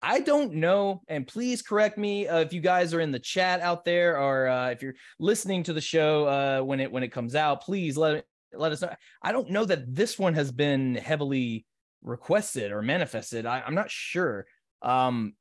[0.07, 3.61] I don't know, and please correct me uh, if you guys are in the chat
[3.61, 7.11] out there, or uh, if you're listening to the show uh, when it when it
[7.11, 7.63] comes out.
[7.63, 8.95] Please let let us know.
[9.21, 11.67] I don't know that this one has been heavily
[12.03, 13.47] requested or manifested.
[13.47, 14.47] I, I'm not sure.
[14.81, 15.35] Um,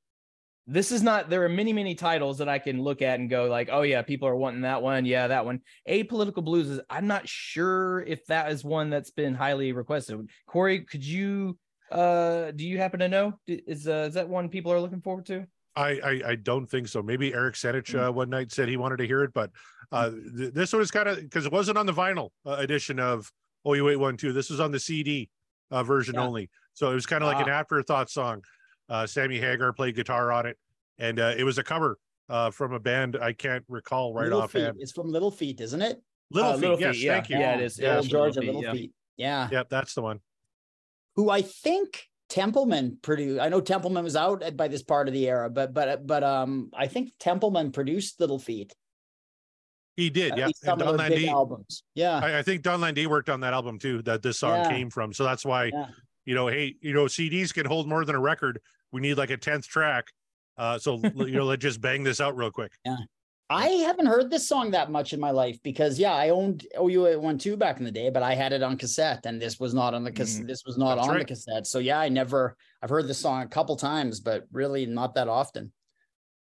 [0.66, 3.46] this is not there are many many titles that i can look at and go
[3.46, 7.06] like oh yeah people are wanting that one yeah that one apolitical blues is i'm
[7.06, 11.56] not sure if that is one that's been highly requested corey could you
[11.92, 15.26] uh do you happen to know is uh, is that one people are looking forward
[15.28, 15.46] to
[15.78, 17.04] I, I I don't think so.
[17.04, 18.08] Maybe Eric Senich Mm.
[18.08, 19.52] uh, one night said he wanted to hear it, but
[19.92, 22.98] uh, th- this one is kind of because it wasn't on the vinyl uh, edition
[22.98, 23.30] of
[23.66, 24.32] Oh You Wait One Two.
[24.32, 25.30] This was on the CD
[25.72, 26.22] uh, version Yeah.
[26.28, 28.42] only, so it was kind of like an afterthought song.
[28.88, 30.58] Uh, Sammy Hagar played guitar on it,
[30.98, 31.98] and uh, it was a cover
[32.30, 34.60] uh, from a band I can't recall right Little Feat.
[34.62, 34.78] offhand.
[34.80, 36.02] It's from Little Feat, isn't it?
[36.32, 37.14] Little Uh, Feat, Little yes, Feat, yeah.
[37.16, 37.38] thank you.
[37.38, 37.78] Yeah, it is.
[37.78, 38.92] Yeah, Old it's George Little and Little Feat, Feat.
[39.18, 39.50] Yeah.
[39.52, 40.22] Yep, that's the one.
[41.16, 43.40] Who I think Templeman produced.
[43.40, 46.24] I know Templeman was out at, by this part of the era, but but but
[46.24, 48.74] um, I think Templeman produced Little Feat.
[49.96, 50.48] He did, At yeah.
[50.56, 51.84] some Don big albums.
[51.94, 52.20] Yeah.
[52.22, 54.02] I, I think Don Landee worked on that album too.
[54.02, 54.70] That this song Yeah.
[54.70, 55.88] came from, so that's why Yeah.
[56.26, 58.60] you know, hey, you know, CDs can hold more than a record.
[58.92, 60.08] We need like a tenth track.
[60.58, 62.74] Uh, so you know, let's just bang this out real quick.
[63.50, 67.20] I haven't heard this song that much in my life because yeah, I owned OU
[67.20, 69.74] one two back in the day, but I had it on cassette and this was
[69.74, 70.48] not on the cassette.
[70.48, 71.68] This was not That's on the cassette.
[71.68, 75.28] So yeah, I never I've heard this song a couple times, but really not that
[75.28, 75.72] often.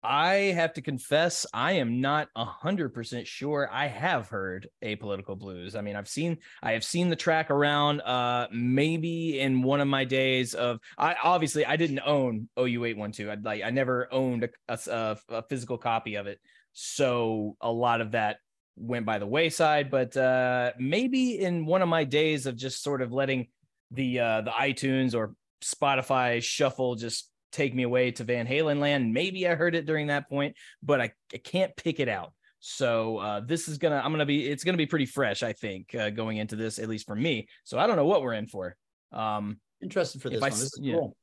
[0.05, 3.69] I have to confess, I am not a hundred percent sure.
[3.71, 5.77] I have heard apolitical blues.
[5.77, 8.01] I mean, I've seen, I have seen the track around.
[8.01, 12.97] Uh, maybe in one of my days of, I obviously I didn't own OU eight
[12.97, 13.31] one two.
[13.31, 15.17] I'd like, I never owned a
[15.49, 16.41] physical copy of it,
[16.73, 18.39] so a lot of that
[18.77, 19.91] went by the wayside.
[19.91, 23.49] But uh, maybe in one of my days of just sort of letting
[23.91, 29.13] the uh, the iTunes or Spotify shuffle just take me away to Van Halen land.
[29.13, 32.33] Maybe I heard it during that point, but I, I can't pick it out.
[32.61, 35.95] So uh, this is gonna I'm gonna be it's gonna be pretty fresh, I think,
[35.95, 37.49] uh, going into this at least for me.
[37.65, 38.77] So I don't know what we're in for.
[39.13, 40.53] Um, Interested for this I one.
[40.53, 40.95] s- This is yeah.
[40.95, 41.17] cool.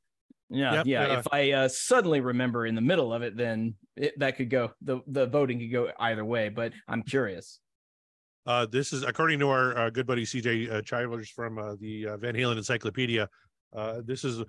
[0.50, 1.18] Yeah, Yep, yeah.
[1.18, 4.72] If I uh, suddenly remember in the middle of it, then it, that could go
[4.82, 6.48] the the voting could go either way.
[6.48, 7.60] But I'm curious.
[8.46, 12.08] Uh, this is according to our uh, good buddy CJ uh, Chivers from uh, the
[12.08, 13.28] uh, Van Halen Encyclopedia.
[13.72, 14.42] Uh, this is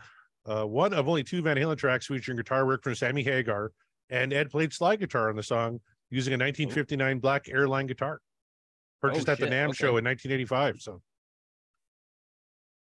[0.47, 3.71] uh, one of only two Van Halen tracks featuring guitar work from Sammy Hagar,
[4.09, 8.21] and Ed played slide guitar on the song using a 1959 black airline guitar,
[9.01, 9.73] purchased Oh, at the NAMM okay.
[9.77, 10.81] show in 1985.
[10.81, 11.01] So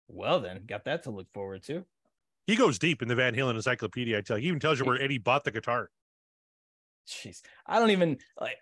[0.10, 1.86] Well, then got that to look forward to.
[2.48, 4.18] He goes deep in the Van Halen Encyclopedia.
[4.18, 5.90] I tell you, he even tells you where Eddie bought the guitar.
[7.08, 8.58] Jeez, I don't even like.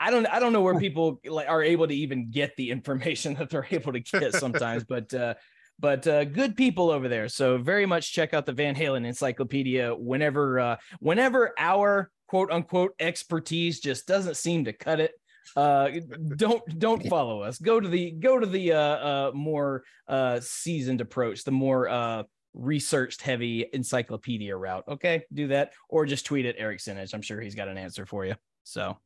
[0.00, 0.26] I don't.
[0.26, 3.66] I don't know where people like are able to even get the information that they're
[3.70, 4.84] able to get sometimes.
[4.88, 5.34] but uh,
[5.78, 7.28] but uh, good people over there.
[7.28, 12.94] So very much check out the Van Halen Encyclopedia whenever uh, whenever our quote unquote
[12.98, 15.12] expertise just doesn't seem to cut it.
[15.56, 15.90] Uh,
[16.36, 17.58] don't don't follow us.
[17.58, 22.22] Go to the go to the uh, uh more uh seasoned approach, the more uh
[22.54, 24.84] researched heavy encyclopedia route.
[24.88, 27.12] Okay, do that or just tweet at Eric Senich.
[27.12, 28.34] I'm sure he's got an answer for you.
[28.62, 28.96] So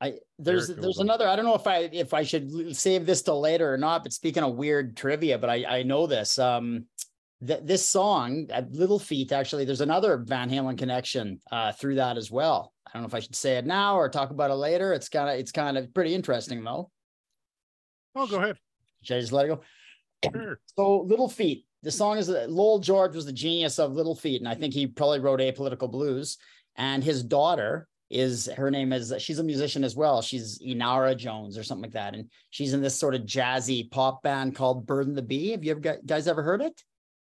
[0.00, 1.28] I there's Eric there's another.
[1.28, 4.02] I don't know if I if I should save this till later or not.
[4.02, 6.38] But speaking of weird trivia, but I I know this.
[6.38, 6.86] Um,
[7.46, 9.64] th- this song at Little Feat actually.
[9.64, 12.72] There's another Van Halen connection uh through that as well.
[12.86, 14.92] I don't know if I should say it now or talk about it later.
[14.92, 16.90] It's kind of it's kind of pretty interesting though.
[18.16, 18.56] Oh, go ahead.
[19.02, 19.60] Should I just let it go?
[20.32, 20.60] Sure.
[20.76, 24.40] So Little Feat, the song is that Lowell George was the genius of Little Feat,
[24.40, 26.38] and I think he probably wrote Apolitical Blues.
[26.76, 30.20] And his daughter is her name is she's a musician as well.
[30.22, 34.22] She's Inara Jones or something like that, and she's in this sort of jazzy pop
[34.22, 35.50] band called Bird and the Bee.
[35.50, 36.82] Have you ever gu- guys ever heard it?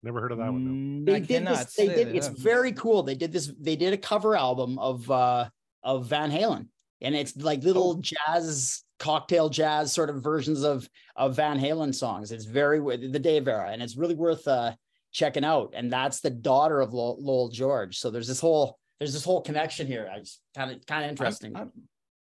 [0.02, 0.64] Never heard of that one.
[0.64, 0.70] though.
[0.70, 1.74] Mm, They I did this.
[1.74, 2.08] They did.
[2.08, 3.02] that It's I've- very cool.
[3.02, 3.52] They did this.
[3.60, 5.48] They did a cover album of uh
[5.82, 6.66] of Van Halen,
[7.00, 12.32] and it's like little jazz cocktail jazz sort of versions of of Van Halen songs.
[12.32, 14.72] It's very the Dave era, and it's really worth uh
[15.12, 15.72] checking out.
[15.74, 17.98] And that's the daughter of Lowell, Lowell George.
[17.98, 20.10] So there's this whole there's this whole connection here.
[20.12, 21.56] I just kind of kind of interesting.
[21.56, 21.72] I'm,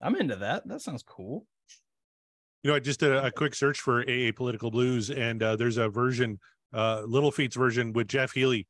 [0.02, 0.68] I'm, I'm into that.
[0.68, 1.46] That sounds cool.
[2.64, 5.58] You know, I just did a, a quick search for A Apolitical Blues, and uh,
[5.58, 6.40] there's a version,
[6.74, 8.68] uh, Little Feat's version with Jeff Healey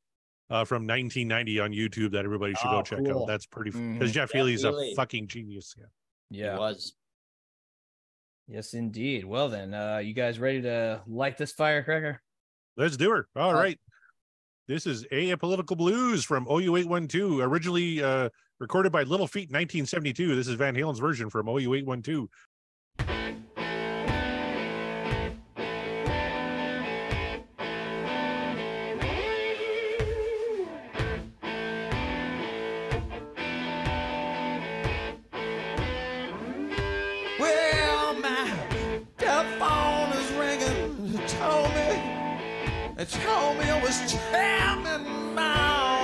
[0.54, 3.24] uh, from 1990 on YouTube that everybody should Oh, go check cool.
[3.24, 3.28] out.
[3.28, 4.14] That's pretty because Mhm.
[4.14, 5.76] Jeff Jeff Healey's a fucking genius.
[5.78, 5.86] Yeah.
[6.30, 6.56] Yeah.
[6.56, 6.94] It was.
[8.48, 9.26] Yes, indeed.
[9.26, 12.22] Well then, uh, you guys ready to light this firecracker?
[12.78, 13.26] Let's do it.
[13.36, 13.80] All Uh, right.
[14.68, 18.30] This is A Apolitical Blues from OU812, originally uh,
[18.60, 20.36] recorded by Little Feat in 1972.
[20.36, 22.28] This is Van Halen's version from OU812.
[43.04, 46.02] Me, it told me it was jamming now.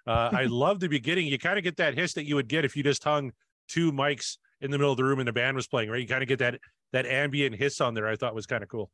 [0.07, 1.28] Uh, I love the beginning.
[1.28, 3.32] You kind of get that hiss that you would get if you just hung
[3.68, 6.01] two mics in the middle of the room and the band was playing, right?
[6.01, 6.60] You kind of get that
[6.91, 8.07] that ambient hiss on there.
[8.07, 8.89] I thought was kind of cool.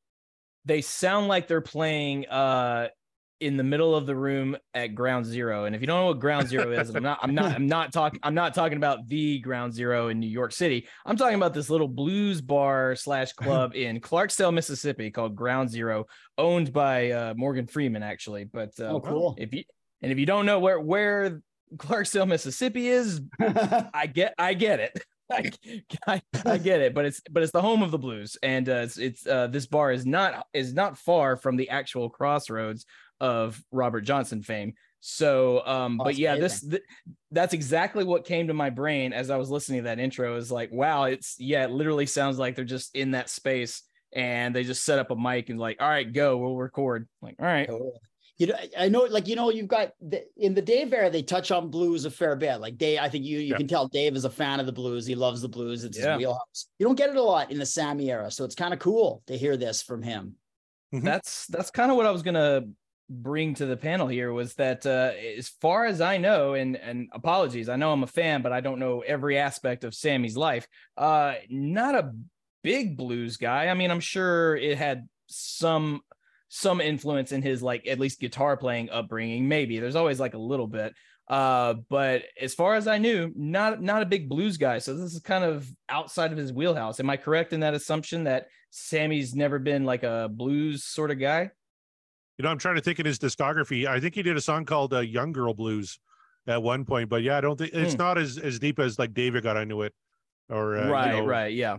[0.66, 2.90] They sound like they're playing uh
[3.46, 5.66] in the middle of the room at ground zero.
[5.66, 7.94] And if you don't know what ground zero is, I'm not I'm not I'm not
[7.94, 10.88] talking I'm not talking about the ground zero in New York City.
[11.06, 16.06] I'm talking about this little blues bar slash club in Clarksdale, Mississippi called Ground Zero,
[16.38, 18.46] owned by uh Morgan Freeman, actually.
[18.46, 19.36] But uh, Oh, cool.
[19.38, 19.64] if you
[20.02, 21.42] and if you don't know where where
[21.78, 25.00] Clarksdale, Mississippi is, I get I get it.
[25.32, 25.52] I,
[26.08, 28.74] I, I get it, but it's but it's the home of the blues, and uh,
[28.86, 32.86] it's it's uh, this bar is not is not far from the actual crossroads
[33.20, 34.74] of Robert Johnson fame.
[35.00, 36.82] So, um, Oh, but yeah, this th-
[37.32, 40.36] that's exactly what came to my brain as I was listening to that intro.
[40.36, 44.56] Is like, wow, it's yeah, it literally sounds like they're just in that space and
[44.56, 47.08] they just set up a mic and like, all right, go, we'll record.
[47.22, 47.92] Like, all right, Totally.
[48.38, 51.22] You know, I know, like you know, you've got the, in the Dave era, they
[51.22, 52.58] touch on blues a fair bit.
[52.60, 53.58] Like Dave, I think you you Yeah.
[53.58, 55.06] can tell Dave is a fan of the blues.
[55.06, 55.84] He loves the blues.
[55.86, 56.14] It's Yeah.
[56.14, 56.68] his wheelhouse.
[56.80, 59.22] You don't get it a lot in the Sammy era, so it's kind of cool
[59.28, 60.36] to hear this from him.
[60.92, 62.64] that's that's kind of what I was gonna
[63.10, 67.10] bring to the panel here was that uh, as far as I know, and and
[67.14, 70.68] apologies, I know I'm a fan, but I don't know every aspect of Sammy's life.
[70.98, 72.12] Uh, not a
[72.64, 73.68] big blues guy.
[73.68, 76.02] I mean, I'm sure it had some
[76.50, 79.48] some influence in his like at least guitar playing upbringing.
[79.48, 80.94] Maybe there's always like a little bit.
[81.28, 84.80] Uh, but as far as I knew, not not a big blues guy.
[84.80, 87.00] So this is kind of outside of his wheelhouse.
[87.00, 91.20] Am I correct in that assumption that Sammy's never been like a blues sort of
[91.20, 91.52] guy?
[92.38, 93.88] You know, I'm trying to think in his discography.
[93.88, 96.00] I think he did a song called uh, "Young Girl Blues"
[96.48, 97.98] at one point, but yeah, I don't think it's Hmm.
[97.98, 99.94] not as as deep as like David got into it,
[100.50, 101.78] or uh, you right, know, right, yeah.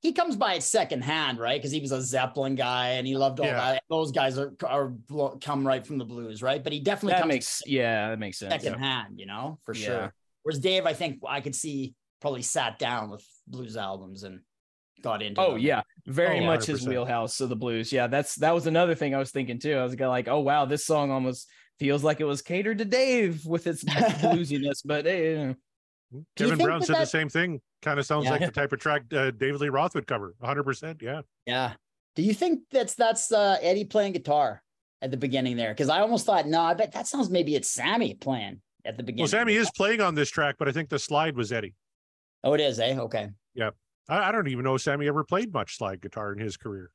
[0.00, 1.60] He comes by it secondhand, right?
[1.60, 3.54] Because he was a Zeppelin guy and he loved all Yeah.
[3.54, 3.82] that.
[3.88, 4.92] Those guys are are
[5.40, 6.62] come right from the blues, right?
[6.62, 8.64] But he definitely That comes makes yeah, that makes sense.
[8.64, 9.84] secondhand, you know, for Yeah.
[9.86, 10.14] sure.
[10.42, 14.40] Whereas Dave, I think I could see probably sat down with blues albums and
[15.02, 15.40] got into.
[15.40, 15.58] Oh them.
[15.60, 16.88] yeah, very Oh, much his 100%.
[16.88, 17.92] wheelhouse of the blues.
[17.92, 19.76] Yeah, that's that was another thing I was thinking too.
[19.76, 21.48] I was like, oh wow, this song almost
[21.78, 23.82] feels like it was catered to Dave with its
[24.22, 25.54] bluesiness, but eh, Do
[26.12, 27.60] you Kevin think Brown that said the same thing.
[27.82, 28.32] Kind of sounds Yeah.
[28.32, 30.34] like the type of track uh, David Lee Roth would cover.
[30.38, 30.62] 100.
[30.62, 31.22] percent Yeah.
[31.46, 31.72] Yeah.
[32.14, 34.62] Do you think that's that's uh, Eddie playing guitar
[35.00, 35.70] at the beginning there?
[35.72, 39.02] Because I almost thought, no, I bet that sounds maybe it's Sammy playing at the
[39.02, 39.22] beginning.
[39.22, 41.74] Well, Sammy is playing on this track, but I think the slide was Eddie.
[42.44, 42.98] Oh, it is, eh?
[42.98, 43.28] Okay.
[44.08, 46.90] I, I don't even know if Sammy ever played much slide guitar in his career.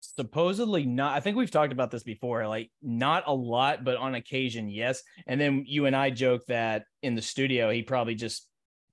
[0.00, 1.16] supposedly not.
[1.16, 2.46] I think we've talked about this before.
[2.46, 5.02] Like not a lot, but on occasion, yes.
[5.26, 8.46] And then you and I joked that in the studio, he probably just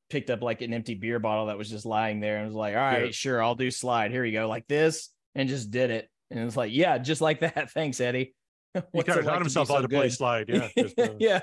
[0.09, 2.75] picked up like an empty beer bottle that was just lying there and was like,
[2.75, 3.11] "All right, Yeah.
[3.11, 4.11] sure, I'll do slide.
[4.11, 6.09] Here you go, like this," and just did it.
[6.31, 7.71] And it's like, yeah, just like that.
[7.73, 8.35] Thanks, Eddie.
[8.93, 10.47] He kind of taught himself so how to play slide.
[10.47, 10.69] Yeah.
[10.77, 11.41] just, uh, yeah.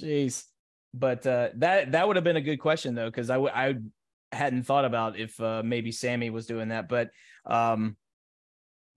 [0.00, 0.44] Jeez.
[0.92, 3.76] But uh, that that would have been a good question though, because I w- I
[4.32, 6.88] hadn't thought about if uh, maybe Sammy was doing that.
[6.88, 7.10] But
[7.46, 7.96] um,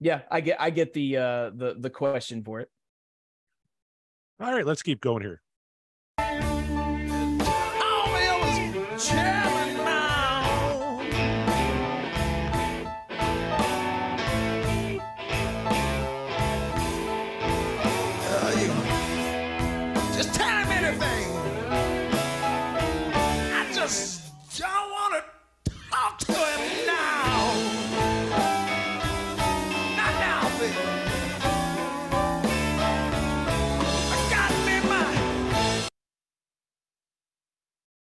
[0.00, 2.70] yeah, I get I get the uh, the the question for it.
[4.40, 6.53] All right, let's keep going here.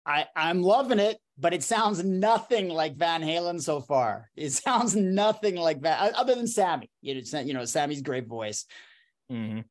[0.10, 4.30] I I'm loving it, but it sounds nothing like Van Halen so far.
[4.36, 6.90] It sounds nothing like that, other than Sammy.
[7.02, 8.66] You know, you know, Sammy's great voice.
[9.32, 9.66] Mhm.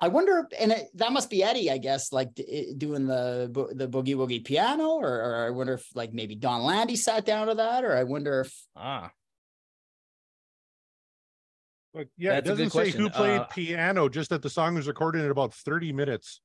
[0.00, 3.72] I wonder, and it, that must be Eddie, I guess, like d- doing the bo-
[3.72, 7.48] the boogie woogie piano, or, or I wonder if like maybe Don Landee sat down
[7.48, 9.10] to that, or I wonder if Ah,
[11.94, 14.86] But yeah, That's it doesn't say who played Uh, piano, just that the song was
[14.86, 16.40] recorded in about 30 minutes.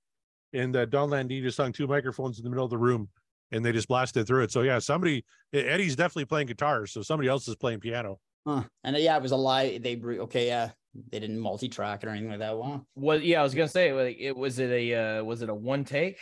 [0.53, 3.09] And uh, Don Landee just hung two microphones in the middle of the room
[3.53, 4.51] and they just blasted through it.
[4.51, 5.23] So yeah, somebody
[5.53, 8.19] Eddie's definitely playing guitar, so somebody else is playing piano.
[8.45, 8.63] Huh.
[8.83, 9.77] And uh, yeah, it was a lie.
[9.77, 10.71] They okay, yeah,
[11.11, 12.57] they didn't multi-track it or anything like that.
[12.57, 12.85] Wow.
[12.95, 15.55] well, yeah, I was gonna say, like, it was it a uh, was it a
[15.55, 16.17] one take?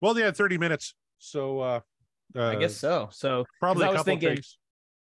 [0.00, 0.94] Well, they had 30 minutes.
[1.18, 1.80] So uh,
[2.36, 3.08] uh I guess so.
[3.12, 4.58] So probably I a was couple thinking- takes.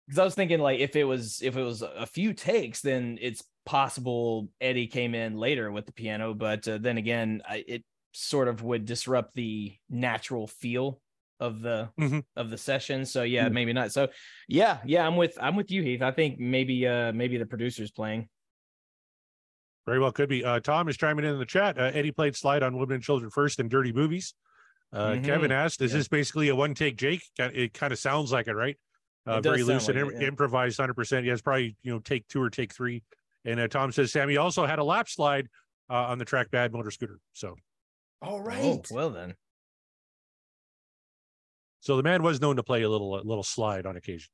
[0.08, 3.18] because I was thinking like if it was if it was a few takes, then
[3.22, 6.34] it's possible Eddie came in later with the piano.
[6.34, 7.84] But uh, then again, I, it
[8.16, 11.02] sort of would disrupt the natural feel
[11.40, 12.24] of the Mhm.
[12.36, 13.06] of the session.
[13.06, 13.52] So yeah, Mm.
[13.54, 13.92] maybe not.
[13.92, 14.08] So
[14.48, 16.02] yeah, yeah, I'm with I'm with you, Heath.
[16.02, 18.30] I think maybe uh maybe the producer's playing.
[19.86, 20.44] Very well could be.
[20.44, 21.78] Uh, Tom is chiming in in the chat.
[21.78, 24.34] Uh, Eddie played slide on Women and Children First and Dirty Movies.
[24.92, 25.26] Uh, Mhm.
[25.26, 25.98] Kevin asked, "Is Yeah.
[26.00, 28.78] this basically a one take Jake?" It kind of sounds like it, right?
[29.28, 30.28] Uh, It very loose and like im- it, yeah.
[30.30, 31.26] improvised, hundred percent.
[31.26, 33.04] Yeah, it's probably you know take two or take three.
[33.44, 35.50] And uh, Tom says Sammy also had a lap slide
[35.90, 37.20] uh, on the track Bad Motor Scooter.
[37.34, 37.56] So,
[38.22, 39.36] All Oh, well then.
[41.80, 44.30] so the man was known to play a little a little slide on occasion.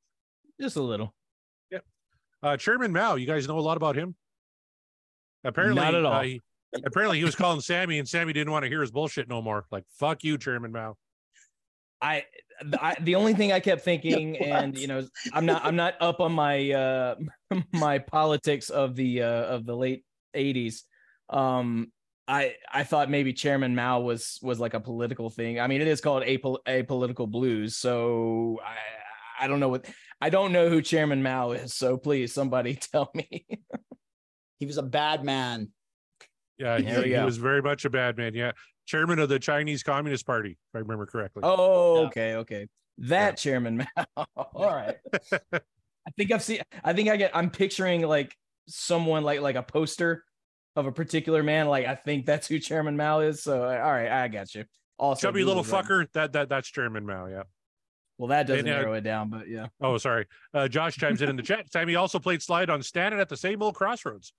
[0.60, 1.14] Just a little.
[1.70, 1.78] Yeah.
[2.42, 4.14] Uh, Chairman Mao, you guys know a lot about him.
[5.44, 6.12] Apparently, Not at all.
[6.12, 6.40] uh, he-
[6.84, 9.64] apparently, he was calling Sammy, and Sammy didn't want to hear his bullshit no more.
[9.70, 10.96] Like, fuck you, Chairman Mao.
[12.00, 12.24] I,
[12.80, 16.20] I the only thing I kept thinking, and you know, I'm not I'm not up
[16.20, 17.14] on my uh
[17.72, 20.04] my politics of the uh of the late
[20.34, 20.82] '80s.
[21.28, 21.92] Um,
[22.28, 25.58] I I thought maybe Chairman Mao was was like a political thing.
[25.60, 29.86] I mean, it is called a apolitical blues, so I I don't know what
[30.20, 31.74] I don't know who Chairman Mao is.
[31.74, 33.46] So please, somebody tell me.
[34.58, 35.70] He was a bad man.
[36.58, 38.34] Yeah, he, he was very much a bad man.
[38.34, 38.52] Yeah,
[38.86, 41.42] chairman of the Chinese Communist Party, if I remember correctly.
[41.44, 42.06] Oh, Yeah.
[42.06, 42.68] okay, okay.
[42.98, 44.26] That Chairman Mao.
[44.36, 44.96] All right.
[45.52, 48.36] I think I've seen I think I get I'm picturing like
[48.68, 50.24] someone like like a poster
[50.76, 51.66] of a particular man.
[51.68, 53.42] Like I think that's who Chairman Mao is.
[53.42, 54.64] So all right, I got you.
[54.98, 55.84] Also Chubby little that.
[55.84, 56.06] fucker.
[56.12, 57.26] That that that's Chairman Mao.
[57.26, 57.42] Yeah.
[58.18, 59.66] Well, that doesn't And, uh, narrow it down, but yeah.
[59.80, 60.26] Oh, sorry.
[60.54, 61.72] Uh, Josh chimes in in the chat.
[61.72, 64.32] Time he also played slide on standing at the same old crossroads,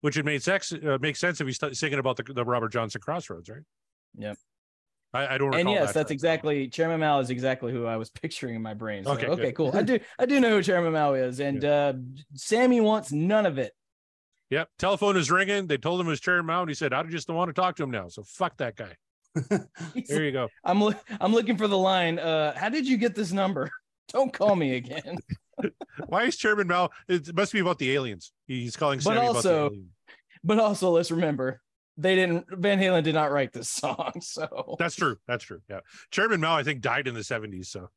[0.00, 2.72] which would make sex uh, makes sense if he's st- singing about the, the Robert
[2.72, 3.62] Johnson crossroads, right?
[4.16, 4.38] Yep.
[5.14, 5.54] I, I don't.
[5.54, 6.10] And yes, that that's track.
[6.10, 9.04] exactly Chairman Mao is exactly who I was picturing in my brain.
[9.04, 9.54] So, Okay, okay, good.
[9.54, 9.70] cool.
[9.76, 11.92] I do I do know who Chairman Mao is, and uh
[12.34, 13.72] Sammy wants none of it.
[14.50, 14.68] Yep.
[14.78, 15.66] Telephone is ringing.
[15.66, 17.52] They told him it was Chairman Mao, and he said, "I just don't want to
[17.52, 18.96] talk to him now." So fuck that guy.
[20.08, 20.48] There you go.
[20.64, 22.18] I'm loo- I'm looking for the line.
[22.18, 23.70] Uh, how did you get this number?
[24.08, 25.18] Don't call me again.
[26.06, 26.88] Why is Chairman Mao?
[27.08, 28.32] It must be about the aliens.
[28.46, 29.76] He's calling But Sammy about the also-
[30.42, 31.60] But also, let's remember
[31.98, 32.46] they didn't.
[32.50, 35.16] Van Halen did not write this song, so That's true.
[35.26, 35.60] That's true.
[35.68, 35.80] Yeah.
[36.10, 37.66] Chairman Mao, I think, died in the 70s.
[37.66, 37.90] So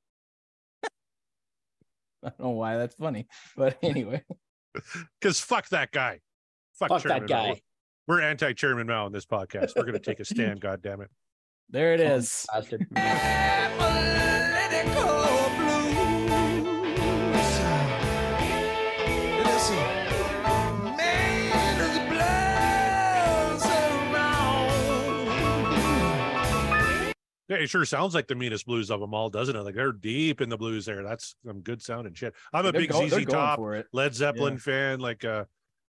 [0.83, 3.27] I don't know why that's funny.
[3.55, 4.23] But anyway,
[5.19, 6.19] because fuck that guy.
[6.82, 7.53] Fuck, Fuck Chairman that Mao.
[7.53, 7.61] guy.
[8.07, 9.73] We're anti Chairman Mao in this podcast.
[9.75, 10.59] We're going to take a stand.
[10.61, 11.11] God damn it.
[11.69, 12.47] there it is.
[27.49, 29.61] Yeah, it sure sounds like the meanest blues of them all, doesn't it?
[29.61, 31.03] Like they're deep in the blues there.
[31.03, 32.34] That's some good sounding shit.
[32.53, 33.59] I'm a They're big go- they're ZZ Top.
[33.91, 35.01] Led Zeppelin fan.
[35.01, 35.43] Like uh,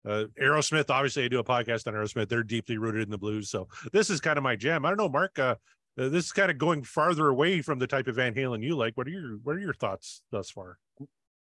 [0.05, 0.89] uh, Aerosmith.
[0.89, 2.29] Obviously, I do a podcast on Aerosmith.
[2.29, 3.49] They're deeply rooted in the blues.
[3.49, 4.85] So this is kind of my jam.
[4.85, 5.37] I don't know, Mark.
[5.39, 5.55] Uh,
[5.97, 8.75] uh, this is kind of going farther away from the type of Van Halen you
[8.75, 8.95] like.
[8.97, 10.77] What are your What are your thoughts thus far?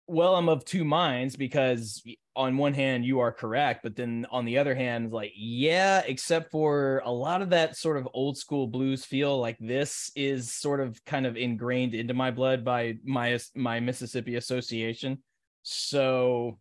[0.07, 2.01] Well, I'm of two minds because
[2.35, 6.49] on one hand you are correct, but then on the other hand, like yeah, except
[6.49, 10.79] for a lot of that sort of old school blues feel, like this is sort
[10.79, 15.21] of kind of ingrained into my blood by my my Mississippi association.
[15.61, 16.57] So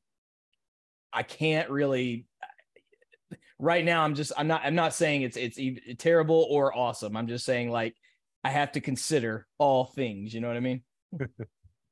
[1.12, 2.26] I can't really
[3.58, 5.58] right now I'm just I'm not I'm not saying it's it's
[5.98, 7.16] terrible or awesome.
[7.16, 7.94] I'm just saying like
[8.44, 10.82] I have to consider all things, you know what I mean?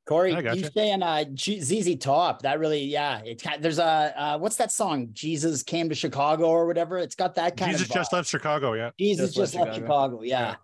[0.07, 0.71] Corey, I you gotcha.
[0.71, 2.43] saying uh G- ZZ Top?
[2.43, 3.19] That really, yeah.
[3.25, 5.09] It there's a uh, what's that song?
[5.11, 6.97] Jesus came to Chicago or whatever.
[6.97, 8.73] It's got that kind Jesus of jesus just left Chicago.
[8.73, 8.91] Yeah.
[8.97, 10.15] Jesus Just just, left left Chicago.
[10.15, 10.23] Chicago.
[10.23, 10.39] Yeah.
[10.39, 10.55] Yeah.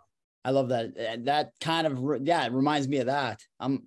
[0.45, 1.25] I love that.
[1.25, 3.41] That kind of yeah, it reminds me of that.
[3.59, 3.83] I'm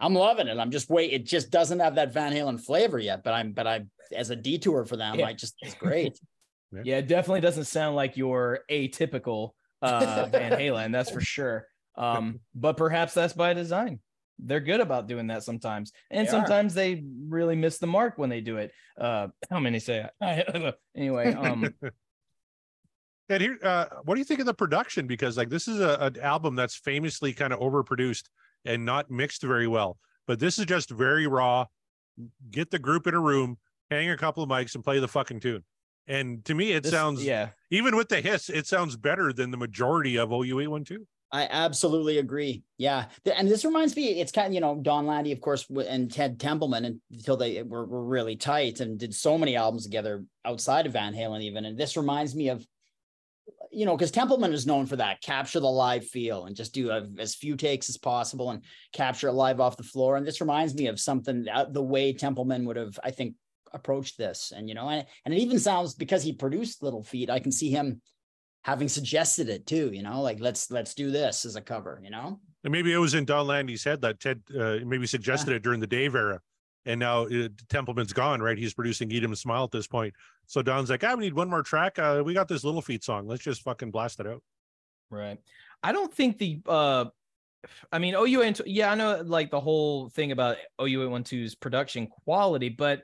[0.00, 0.58] I'm loving it.
[0.58, 1.12] I'm just wait.
[1.12, 4.36] It just doesn't have that Van Halen flavor yet, but I'm but I as a
[4.36, 5.26] detour for them, Yeah.
[5.26, 6.18] I just it's great.
[6.84, 9.50] Yeah, it definitely doesn't sound like your atypical
[9.82, 11.66] uh Van Halen, that's for sure.
[11.98, 14.00] Um, but perhaps that's by design.
[14.38, 16.32] They're good about doing that sometimes, and They are.
[16.32, 18.72] sometimes they really miss the mark when they do it.
[18.98, 20.08] Uh, how many say?
[20.96, 21.74] anyway, um,
[23.28, 25.06] And here, uh, what do you think of the production?
[25.06, 28.24] Because like this is a, an album that's famously kind of overproduced
[28.64, 29.98] and not mixed very well.
[30.26, 31.66] But this is just very raw.
[32.50, 33.58] Get the group in a room,
[33.90, 35.64] hang a couple of mics, and play the fucking tune.
[36.06, 37.50] And to me, it this- sounds yeah.
[37.70, 41.06] even with the hiss, it sounds better than the majority of OU eight one two.
[41.34, 42.62] I absolutely agree.
[42.76, 46.12] Yeah, and this reminds me, it's kind of you know Don Landee, of course, and
[46.12, 50.84] Ted Templeman until they were, were really tight and did so many albums together outside
[50.84, 51.64] of Van Halen, even.
[51.64, 52.66] And this reminds me of,
[53.70, 56.90] you know, because Templeman is known for that capture the live feel and just do
[56.90, 58.62] a, as few takes as possible and
[58.92, 60.16] capture it live off the floor.
[60.16, 63.34] And this reminds me of something the way Templeman would have, I think,
[63.72, 64.52] approached this.
[64.54, 67.52] And you know, and and it even sounds because he produced Little Feat, I can
[67.52, 68.00] see him
[68.64, 72.10] having suggested it too you know like let's let's do this as a cover you
[72.10, 75.62] know And maybe it was in Don Landee's head that Ted uh, maybe suggested it
[75.62, 76.40] during the Dave era.
[76.84, 78.58] And now uh, Templeman's gone, right?
[78.58, 80.14] He's producing Eat 'em Smile at this point.
[80.52, 81.98] So Don's like, I need one more track.
[81.98, 83.26] Uh, we got this Little Feat song.
[83.26, 84.42] Let's just fucking blast it out.
[85.10, 85.38] Right.
[85.82, 87.06] I don't think the uh
[87.90, 92.68] I mean OU yeah, I know like the whole thing about OU 812's production quality,
[92.68, 93.00] but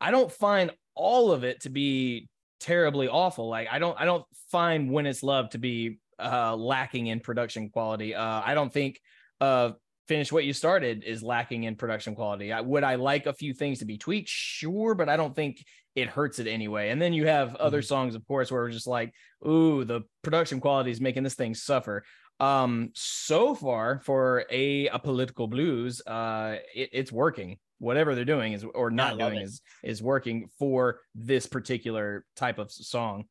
[0.00, 2.28] I don't find all of it to be
[2.60, 3.48] terribly awful.
[3.48, 7.68] Like I don't I don't find when it's love to be uh lacking in production
[7.70, 8.14] quality.
[8.14, 9.00] Uh I don't think
[9.40, 9.72] uh
[10.06, 12.52] finish what you started is lacking in production quality.
[12.52, 14.28] I, would I like a few things to be tweaked?
[14.28, 15.64] Sure, but I don't think
[15.94, 16.90] it hurts it anyway.
[16.90, 19.12] And then you have other songs, of course, where we're just like,
[19.46, 22.04] ooh, the production quality is making this thing suffer.
[22.40, 27.58] Um, so far for a, a political blues, uh, it, it's working.
[27.78, 29.42] Whatever they're doing is or not doing it.
[29.42, 33.24] is is working for this particular type of song.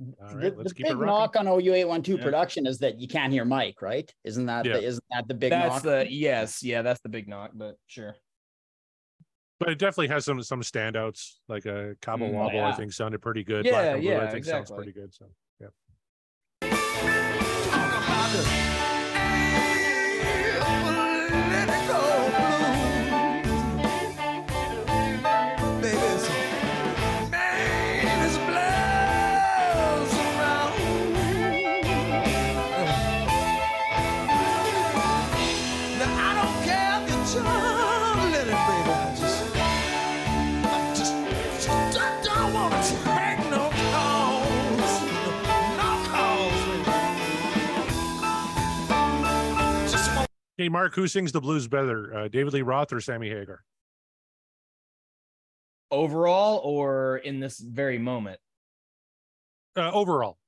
[0.00, 2.24] All the, right, let's the keep it big knock on OU 812 Yeah.
[2.24, 4.10] production is that you can't hear Mike, right?
[4.24, 4.74] Isn't that Yeah.
[4.74, 5.82] the, isn't that the big That's knock?
[5.82, 8.16] the yes, yeah, that's the big knock, but sure.
[9.58, 12.62] But it definitely has some some standouts, like a Cabo Mm, Wabo.
[12.62, 13.64] I think sounded pretty good.
[13.64, 15.14] Yeah, Black and Blue, yeah, I think sounds pretty good.
[15.14, 15.26] So
[15.60, 15.68] yeah.
[50.68, 53.62] Mark, who sings the blues better, uh, David Lee Roth or Sammy Hagar?
[55.90, 58.40] Overall or in this very moment.
[59.76, 60.38] Uh, overall,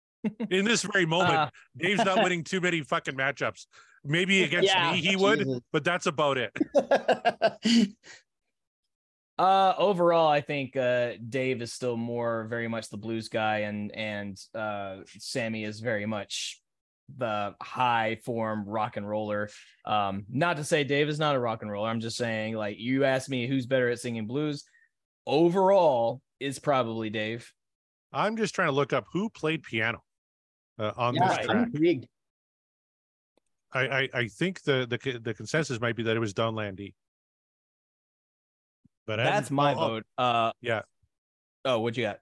[0.50, 3.66] in this very moment, Uh, Dave's not winning too many fucking matchups.
[4.04, 5.60] Maybe against Yeah, me he would, Jesus.
[5.72, 6.56] but that's about it.
[9.38, 13.92] Uh, overall, I think uh, Dave is still more very much the blues guy, and
[13.94, 16.60] and uh, Sammy is very much
[17.16, 19.48] the high form rock and roller.
[19.84, 21.88] Um, not to say Dave is not a rock and roller.
[21.88, 24.64] I'm just saying, like you asked me who's better at singing blues.
[25.26, 27.52] Overall, is probably Dave.
[28.12, 30.02] I'm just trying to look up who played piano
[30.78, 31.68] uh, on yeah, this track.
[33.72, 36.94] I, I I think the the the consensus might be that it was Don Landee.
[39.06, 40.04] But That's haven't- my I'll- I'll- vote.
[40.16, 40.82] Uh, yeah.
[41.64, 42.20] Oh, what you got?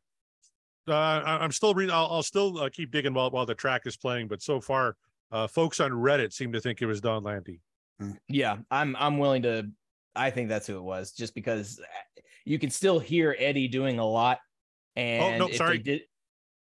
[0.88, 1.94] Uh, I- I'm still reading.
[1.94, 4.28] I'll, I'll still uh, keep digging while while the track is playing.
[4.28, 4.96] But so far,
[5.32, 7.60] uh, folks on Reddit seem to think it was Don Landee.
[8.28, 9.68] Yeah, I'm I'm willing to.
[10.14, 11.80] I think that's who it was, just because
[12.44, 14.38] you can still hear Eddie doing a lot.
[14.96, 15.78] And oh no, if they sorry.
[15.78, 16.02] did,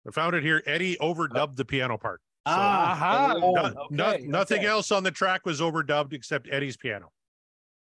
[0.07, 0.63] I found it here.
[0.67, 2.21] Eddie overdubbed the piano part.
[2.49, 3.35] So Aha.
[3.37, 4.67] Oh, no- no- okay, nothing okay.
[4.67, 7.13] else on the track was overdubbed except Eddie's piano.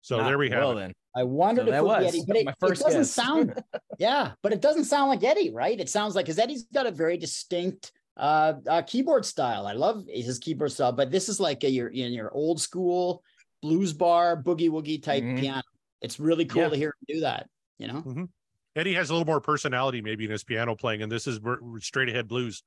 [0.02, 0.80] So Ah, there we have well it.
[0.80, 0.92] then.
[1.14, 3.10] I wondered So if that it was Eddie, but it, my it first doesn't guess.
[3.10, 3.54] sound.
[3.98, 5.78] yeah, but it doesn't sound like Eddie, right?
[5.78, 9.66] It sounds like because Eddie's got a very distinct uh, uh keyboard style.
[9.66, 13.24] I love his keyboard style, but this is like a your in your old school
[13.62, 15.38] blues bar boogie woogie type Mhm.
[15.40, 15.62] piano.
[16.00, 16.68] It's really cool Yeah.
[16.70, 17.48] to hear him do that.
[17.78, 18.28] You know,
[18.76, 21.40] Eddie has a little more personality maybe in his piano playing, and this is
[21.80, 22.62] straight ahead blues.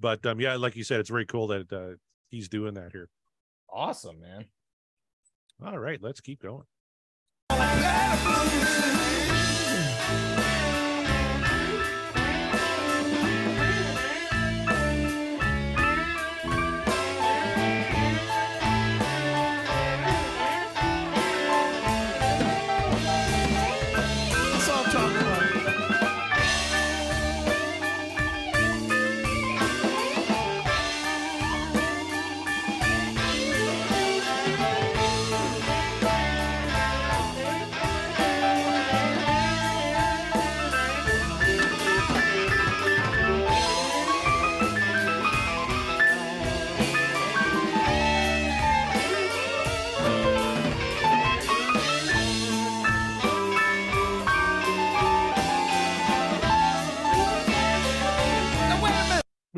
[0.00, 1.96] But um, yeah, like you said, it's very cool that uh,
[2.30, 3.08] he's doing that here.
[3.70, 4.46] Awesome, man.
[5.64, 6.64] All right, let's keep going.
[7.58, 9.13] Let it bloom.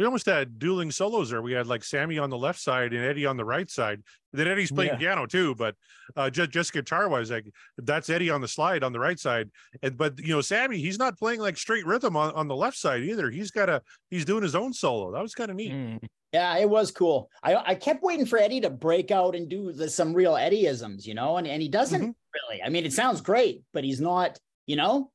[0.06, 1.42] Almost had dueling solos there.
[1.42, 4.02] We had like Sammy on the left side and Eddie on the right side.
[4.32, 4.98] Then Eddie's playing Yeah.
[4.98, 5.74] piano too, but
[6.16, 7.46] uh, just just guitar wise, like
[7.78, 9.50] that's Eddie on the slide on the right side.
[9.82, 12.76] And but you know, Sammy, he's not playing like straight rhythm on, on the left
[12.78, 13.30] side either.
[13.30, 15.12] He's got a he's doing his own solo.
[15.12, 15.72] That was kind of neat.
[15.72, 15.98] Mm.
[16.32, 17.30] Yeah, it was cool.
[17.42, 21.06] I I kept waiting for Eddie to break out and do the, some real Eddieisms,
[21.06, 22.14] you know, and, and he doesn't Mhm.
[22.34, 22.62] really.
[22.62, 25.10] I mean, it sounds great, but he's not, you know,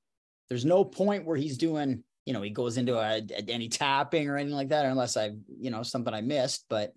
[0.50, 4.30] there's no point where he's doing, you know, he goes into a, a- any tapping
[4.30, 6.66] or anything like that, unless I, you know, something I missed.
[6.70, 6.94] But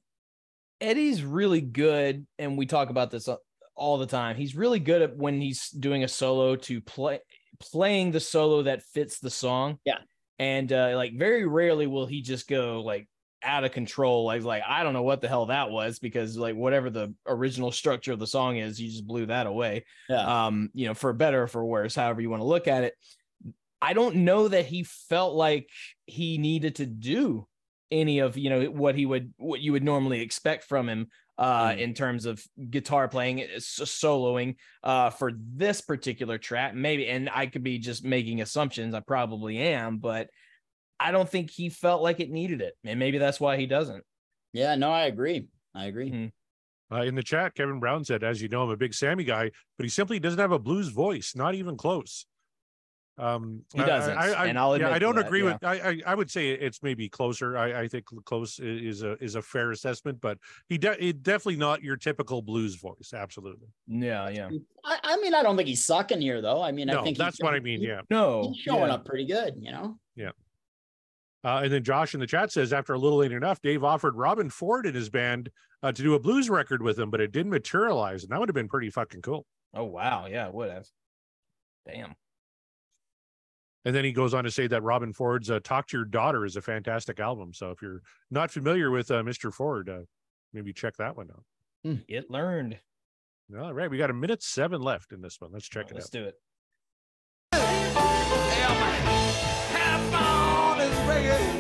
[0.81, 3.29] Eddie's really good, and we talk about this
[3.77, 4.37] all the time.
[4.37, 7.21] He's really good at when he's doing a solo to play
[7.61, 9.79] playing the solo that fits the song.
[9.85, 9.99] Yeah.
[10.39, 13.09] And uh, like very rarely will he just go like
[13.43, 14.25] out of control.
[14.25, 17.71] Like like I don't know what the hell that was because like whatever the original
[17.71, 19.85] structure of the song is, you just blew that away.
[20.09, 22.85] yeah, um, you know, for better or for worse, however you want to look at
[22.85, 22.95] it.
[23.85, 25.69] I don't know that he felt like
[26.07, 27.47] he needed to do
[27.91, 31.07] any of you know what he would what you would normally expect from him
[31.37, 31.79] uh Mm.
[31.79, 37.47] in terms of guitar playing uh, soloing uh for this particular track maybe and I
[37.47, 40.29] could be just making assumptions I probably am but
[40.99, 44.03] I don't think he felt like it needed it and maybe that's why he doesn't
[44.55, 45.49] yeah, no, I agree.
[45.75, 46.11] I agree.
[46.11, 46.31] Mhm.
[46.93, 49.51] Uh, in the chat, Kevin Brown said, as you know, I'm a big Sammy guy,
[49.77, 52.25] but he simply doesn't have a blues voice, not even close.
[53.17, 55.53] Um, He doesn't, I, I, and I'll yeah, I don't that, agree yeah.
[55.53, 55.65] with.
[55.65, 57.57] I, I I would say it's maybe closer.
[57.57, 60.39] I, I think close is a is a fair assessment, but
[60.69, 63.13] he de- he definitely not your typical blues voice.
[63.15, 63.69] Absolutely.
[63.87, 64.49] yeah yeah
[64.85, 66.61] I, I mean, I don't think he's sucking here, though.
[66.61, 67.81] I mean, I think that's he's, what I mean.
[67.81, 68.01] he- Yeah.
[68.11, 68.95] no he's showing yeah.
[68.95, 69.97] up pretty good, you know.
[70.17, 70.31] Yeah.
[71.45, 74.15] Uh, and then Josh in the chat says, after a little late enough, Dave offered
[74.17, 75.51] Robben Ford and his band
[75.83, 78.49] uh, to do a blues record with him, but it didn't materialize, and that would
[78.49, 79.47] have been pretty fucking cool.
[79.75, 80.87] oh wow yeah it would have
[81.87, 82.15] damn
[83.85, 86.45] And then he goes on to say that Robben Ford's uh, "Talk to Your Daughter"
[86.45, 87.53] is a fantastic album.
[87.53, 89.53] So if you're not familiar with uh, Mr.
[89.53, 90.01] Ford, uh,
[90.53, 91.45] maybe check that one out.
[92.09, 92.79] it learned
[93.59, 95.51] All right, we got a minute seven left in this one.
[95.53, 96.13] Let's check it let's out.
[96.13, 96.35] do it
[99.73, 101.54] Half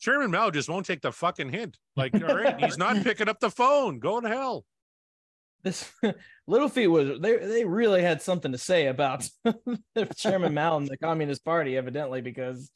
[0.00, 1.78] Chairman Mao just won't take the fucking hint.
[1.94, 3.98] Like, all right, he's not picking up the phone.
[3.98, 4.64] Go to hell.
[5.62, 5.92] this
[6.46, 9.28] Little Feat was they they really had something to say about
[10.16, 12.70] Chairman Mao and the Communist Party, evidently, because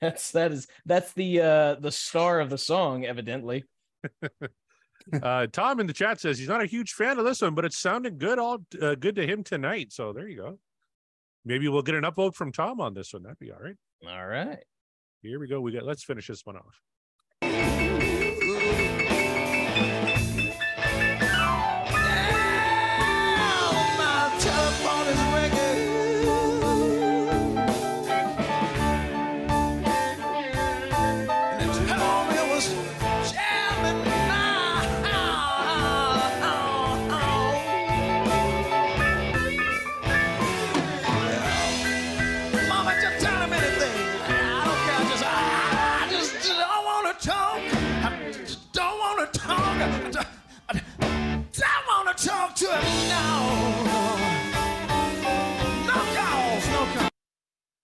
[0.00, 3.64] that's that is that's the uh the star of the song, evidently.
[5.22, 7.64] Uh, Tom in the chat says he's not a huge fan of this one, but
[7.64, 9.92] it's sounding good all uh, good to him tonight.
[9.92, 10.58] So there you go.
[11.44, 13.22] Maybe we'll get an upvote from Tom on this one.
[13.22, 13.76] That'd be all right.
[14.06, 14.58] All right.
[15.22, 15.60] Here we go.
[15.60, 15.84] We got.
[15.84, 16.80] Let's finish this one off.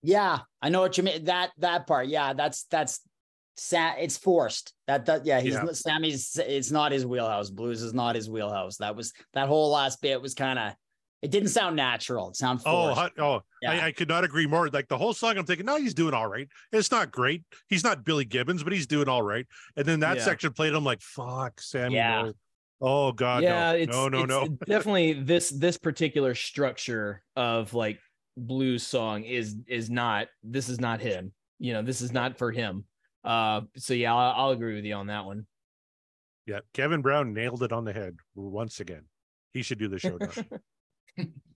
[0.02, 1.24] Yeah, I know what you mean.
[1.24, 3.00] That that part, yeah, that's that's
[3.56, 4.74] Sa- it's forced.
[4.88, 5.64] That that yeah, he's Yeah.
[5.72, 6.36] Sammy's.
[6.44, 7.50] It's not his wheelhouse.
[7.50, 8.78] Blues is not his wheelhouse.
[8.78, 10.72] That was that whole last bit was kind of.
[11.22, 12.28] It didn't sound natural.
[12.30, 13.12] It sounded Oh, forced.
[13.16, 13.70] hu- oh, Yeah.
[13.72, 14.68] I, I could not agree more.
[14.68, 16.46] Like the whole song, I'm thinking, no, he's doing all right.
[16.70, 17.44] It's not great.
[17.68, 19.46] He's not Billy Gibbons, but he's doing all right.
[19.76, 20.24] And then that Yeah.
[20.24, 20.74] section played.
[20.74, 21.94] I'm like, fuck, Sammy.
[21.94, 22.22] Yeah.
[22.24, 22.32] no.
[22.80, 24.48] Oh God, yeah, no, it's no, no, it's no.
[24.66, 27.98] definitely this this particular structure of like
[28.36, 31.32] blues song is is not this is not him.
[31.58, 32.84] You know, this is not for him.
[33.22, 35.46] Uh, so yeah, I'll, I'll agree with you on that one.
[36.46, 39.04] Yeah, Kevin Brown nailed it on the head once again.
[39.52, 40.18] He should do the show.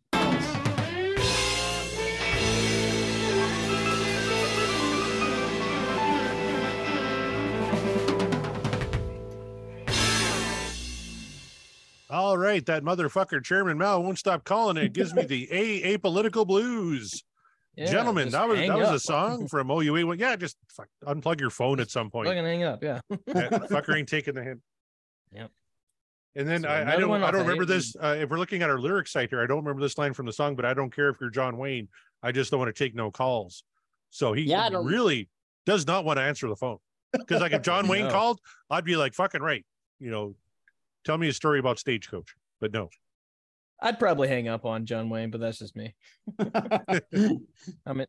[12.10, 14.84] All right, that motherfucker Chairman Mao won't stop calling it.
[14.84, 17.22] It gives me the a apolitical blues.
[17.76, 20.04] Yeah, Gentlemen, that was hang that was a song from OUA.
[20.04, 22.26] Well, yeah, just fuck, unplug your phone at some point.
[22.26, 22.82] Fucking hang up.
[22.82, 23.00] Yeah.
[23.10, 23.16] Yeah,
[23.70, 24.60] fucker ain't taking the hint.
[25.32, 25.50] Yep.
[26.34, 27.94] And then So I, I don't I don't remember this.
[27.94, 30.26] Uh, if we're looking at our lyric site here, I don't remember this line from
[30.26, 31.88] the song, but I don't care if you're John Wayne.
[32.22, 33.62] I just don't want to take no calls.
[34.10, 35.28] So he Yeah, really
[35.66, 36.78] does not want to answer the phone.
[37.12, 38.10] Because like if John Wayne No.
[38.10, 38.40] called,
[38.70, 39.64] I'd be like, fucking right.
[40.00, 40.34] You know,
[41.04, 42.34] tell me a story about stagecoach.
[42.60, 42.88] But no.
[43.80, 45.94] I'd probably hang up on John Wayne, but that's just me.
[46.40, 48.06] I'm an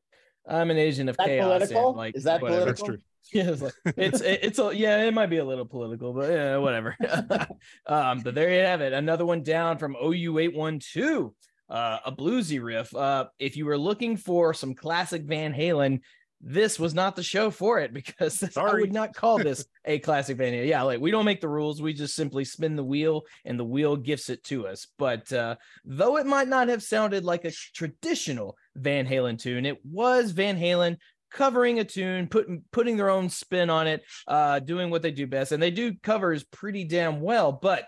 [0.47, 1.69] I'm an agent of that chaos.
[1.69, 2.65] and, like Is that whatever.
[2.65, 3.03] That's political?
[3.03, 3.03] true.
[3.33, 6.57] Yeah, it's like, it's it's a, yeah, it might be a little political, but yeah,
[6.57, 6.95] whatever.
[7.85, 8.93] um, but there you have it.
[8.93, 11.35] Another one down from OU eight one two.
[11.69, 12.95] Uh, a bluesy riff.
[12.95, 15.99] Uh, if you were looking for some classic Van Halen,
[16.41, 20.37] this was not the show for it because I would not call this a classic
[20.37, 20.67] Van Halen.
[20.67, 23.65] Yeah, like we don't make the rules, we just simply spin the wheel and the
[23.65, 24.87] wheel gifts it to us.
[24.97, 29.83] But uh, though it might not have sounded like a traditional Van Halen tune, it
[29.85, 30.97] was Van Halen
[31.31, 35.27] covering a tune, putting putting their own spin on it, uh, doing what they do
[35.27, 37.51] best, and they do covers pretty damn well.
[37.51, 37.85] But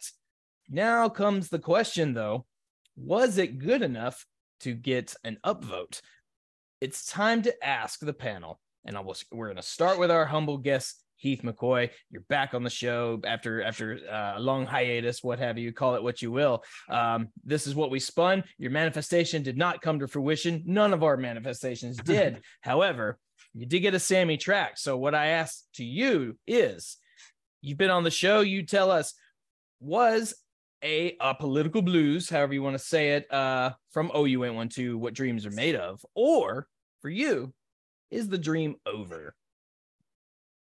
[0.69, 2.45] now comes the question, though:
[2.97, 4.25] Was it good enough
[4.61, 6.01] to get an upvote?
[6.81, 10.25] It's time to ask the panel, and I will, we're going to start with our
[10.25, 11.03] humble guest.
[11.17, 15.55] Heath McCoy, you're back on the show after after uh, a long hiatus, what have
[15.59, 16.63] you, call it what you will.
[16.89, 18.43] Um, this is what we spun.
[18.57, 20.63] Your manifestation did not come to fruition.
[20.65, 22.41] None of our manifestations did.
[22.61, 23.19] However,
[23.53, 24.79] you did get a Sammy track.
[24.79, 26.97] So what I ask to you is,
[27.61, 28.41] you've been on the show.
[28.41, 29.13] You tell us,
[29.79, 30.33] was
[30.83, 34.69] a, a political blues, however you want to say it, uh, from OU went one
[34.69, 36.67] to what dreams are made of, or
[37.01, 37.53] for you,
[38.09, 39.33] is the dream over?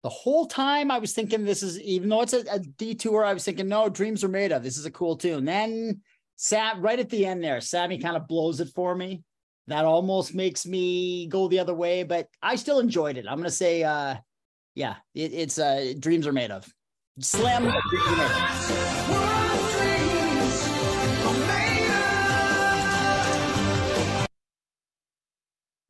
[0.04, 3.34] The whole time I was thinking this is even though it's a, a detour, I
[3.34, 4.64] was thinking, no, dreams are made of.
[4.64, 5.46] This is a cool tune.
[5.46, 6.02] Then
[6.36, 9.24] Sam, right at the end there, Sammy kind of blows it for me.
[9.68, 13.26] That almost makes me go the other way, but I still enjoyed it.
[13.30, 14.16] I'm gonna say, uh,
[14.76, 16.68] yeah, it, it's uh, dreams are made of.
[17.20, 17.72] Slam.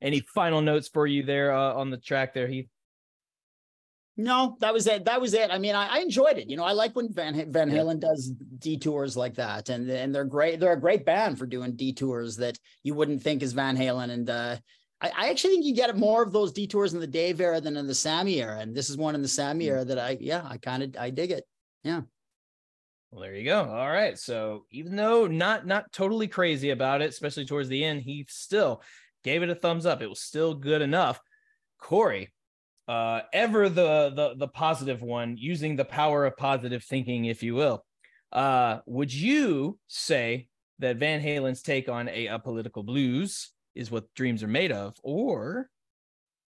[0.03, 2.67] Any final notes for you there uh, on the track there, Heath?
[4.15, 5.05] No, that was it.
[5.05, 5.49] That was it.
[5.49, 6.49] I mean, I, I enjoyed it.
[6.49, 7.77] You know, I like when Van Van Yeah.
[7.77, 10.59] Halen does detours like that, and and they're great.
[10.59, 14.11] They're a great band for doing detours that you wouldn't think is Van Halen.
[14.11, 14.57] And uh,
[15.01, 17.75] I, I actually think you get more of those detours in the Dave era than
[17.75, 18.59] in the Sammy era.
[18.59, 21.09] And this is one in the Sammy era that I, yeah, I kind of I
[21.09, 21.45] dig it.
[21.83, 22.01] Yeah.
[23.09, 23.63] Well, there you go.
[23.63, 24.17] All right.
[24.17, 28.83] So even though not not totally crazy about it, especially towards the end, he still
[29.23, 30.01] gave it a thumbs up.
[30.01, 31.19] It was still good enough.
[31.79, 32.31] Corey,
[32.87, 37.55] uh, ever the the the positive one, using the power of positive thinking, if you
[37.55, 37.85] will.
[38.31, 40.47] Uh, would you say
[40.79, 44.95] that Van Halen's take on a, a political blues is what dreams are made of,
[45.03, 45.69] or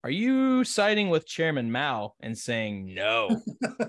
[0.04, 3.42] are you siding with Chairman Mao and saying no?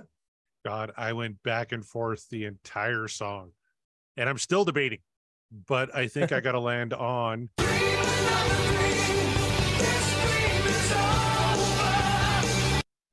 [0.65, 3.51] God, I went back and forth the entire song,
[4.17, 5.01] and I'm still debating,
[5.67, 7.51] but I think I got to land on.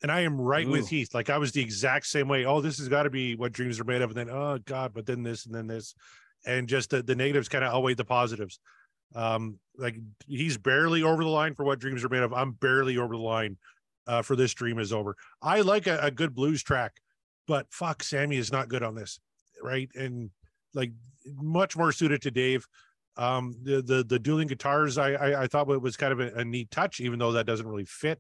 [0.04, 0.72] And I am right Ooh.
[0.72, 1.14] with Heath.
[1.14, 2.46] Like I was the exact same way.
[2.46, 4.10] Oh, this has got to be what dreams are made of.
[4.10, 5.96] And then, oh God, but then this and then this.
[6.46, 8.60] And just the, the negatives kind of outweigh the positives.
[9.16, 9.96] Um, like
[10.28, 12.34] he's barely over the line for what dreams are made of.
[12.34, 13.58] I'm barely over the line
[14.06, 15.16] uh, for this dream is over.
[15.42, 17.00] I like a, a good blues track,
[17.48, 19.20] but fuck, Sammy is not good on this,
[19.62, 19.90] right?
[19.96, 20.32] And
[20.74, 20.92] like
[21.26, 22.68] much more suited to Dave.
[23.16, 26.34] Um, the the the dueling guitars, I I, I thought it was kind of a,
[26.40, 28.20] a neat touch, even though that doesn't really fit.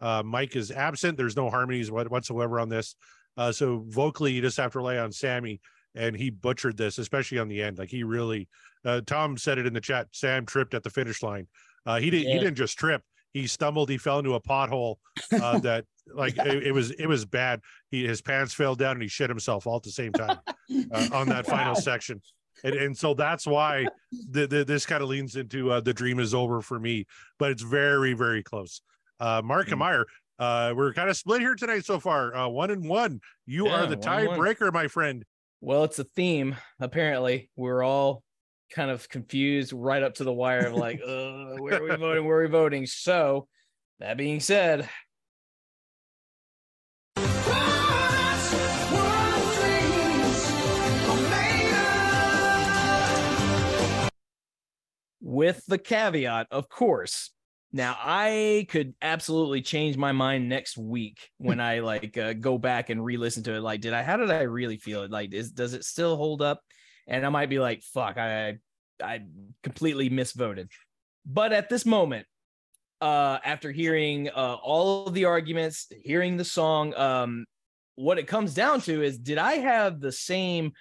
[0.00, 1.16] Uh, Mike is absent.
[1.16, 2.94] There's no harmonies whatsoever on this.
[3.36, 5.60] Uh, so vocally, you just have to rely on Sammy,
[5.94, 7.78] and he butchered this, especially on the end.
[7.78, 8.48] Like he really,
[8.84, 10.08] uh, Tom said it in the chat.
[10.12, 11.48] Sam tripped at the finish line.
[11.86, 12.32] Uh, he didn't.
[12.32, 13.02] He didn't just trip.
[13.32, 13.88] He stumbled.
[13.90, 14.96] He fell into a pothole.
[15.32, 15.84] Uh, that
[16.14, 17.60] like it, it was it was bad.
[17.90, 20.38] He his pants fell down and he shit himself all at the same time
[20.92, 22.20] uh, on that final section.
[22.62, 23.86] And, and so that's why
[24.30, 27.06] the, the, this kind of leans into uh, the dream is over for me,
[27.38, 28.80] but it's very, very close.
[29.20, 29.80] Uh, Mark and Mm.
[29.80, 30.06] Meyer,
[30.38, 32.34] uh, we're kind of split here tonight so far.
[32.34, 33.20] Uh, one and one.
[33.46, 34.38] You Yeah, are the one and one.
[34.38, 35.24] tiebreaker, my friend.
[35.60, 36.56] Well, it's a theme.
[36.80, 38.22] Apparently, we're all
[38.72, 42.24] kind of confused right up to the wire of like, uh, where are we voting?
[42.26, 42.86] Where are we voting?
[42.86, 43.48] So,
[44.00, 44.88] that being said,
[55.24, 57.30] with the caveat, of course.
[57.72, 62.90] Now, I could absolutely change my mind next week when I like uh, go back
[62.90, 63.62] and re-listen to it.
[63.62, 64.02] Like, did I?
[64.02, 65.10] How did I really feel it?
[65.10, 66.60] Like, is does it still hold up?
[67.08, 68.58] And I might be like, "Fuck, I
[69.02, 69.22] I
[69.62, 70.68] completely misvoted."
[71.26, 72.26] But at this moment,
[73.00, 77.46] uh, after hearing uh, all of the arguments, hearing the song, um,
[77.96, 80.72] what it comes down to is, did I have the same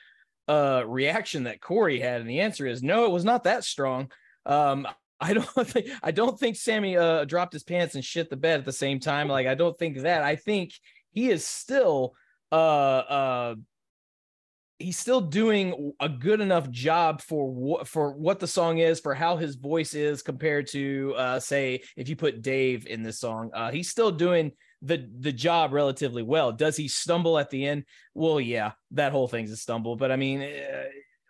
[0.49, 2.19] uh reaction that Corey had?
[2.19, 4.11] And the answer is no, it was not that strong.
[4.45, 4.87] Um,
[5.19, 8.59] I don't think I don't think Sammy uh dropped his pants and shit the bed
[8.59, 9.27] at the same time.
[9.27, 10.23] Like I don't think that.
[10.23, 10.73] I think
[11.11, 12.13] he is still
[12.51, 13.55] uh uh
[14.79, 19.13] he's still doing a good enough job for what for what the song is, for
[19.13, 23.51] how his voice is compared to uh say if you put Dave in this song.
[23.53, 26.51] Uh he's still doing the the job relatively well.
[26.51, 27.85] Does he stumble at the end?
[28.13, 30.83] Well, yeah, that whole thing's a stumble, but I mean, uh,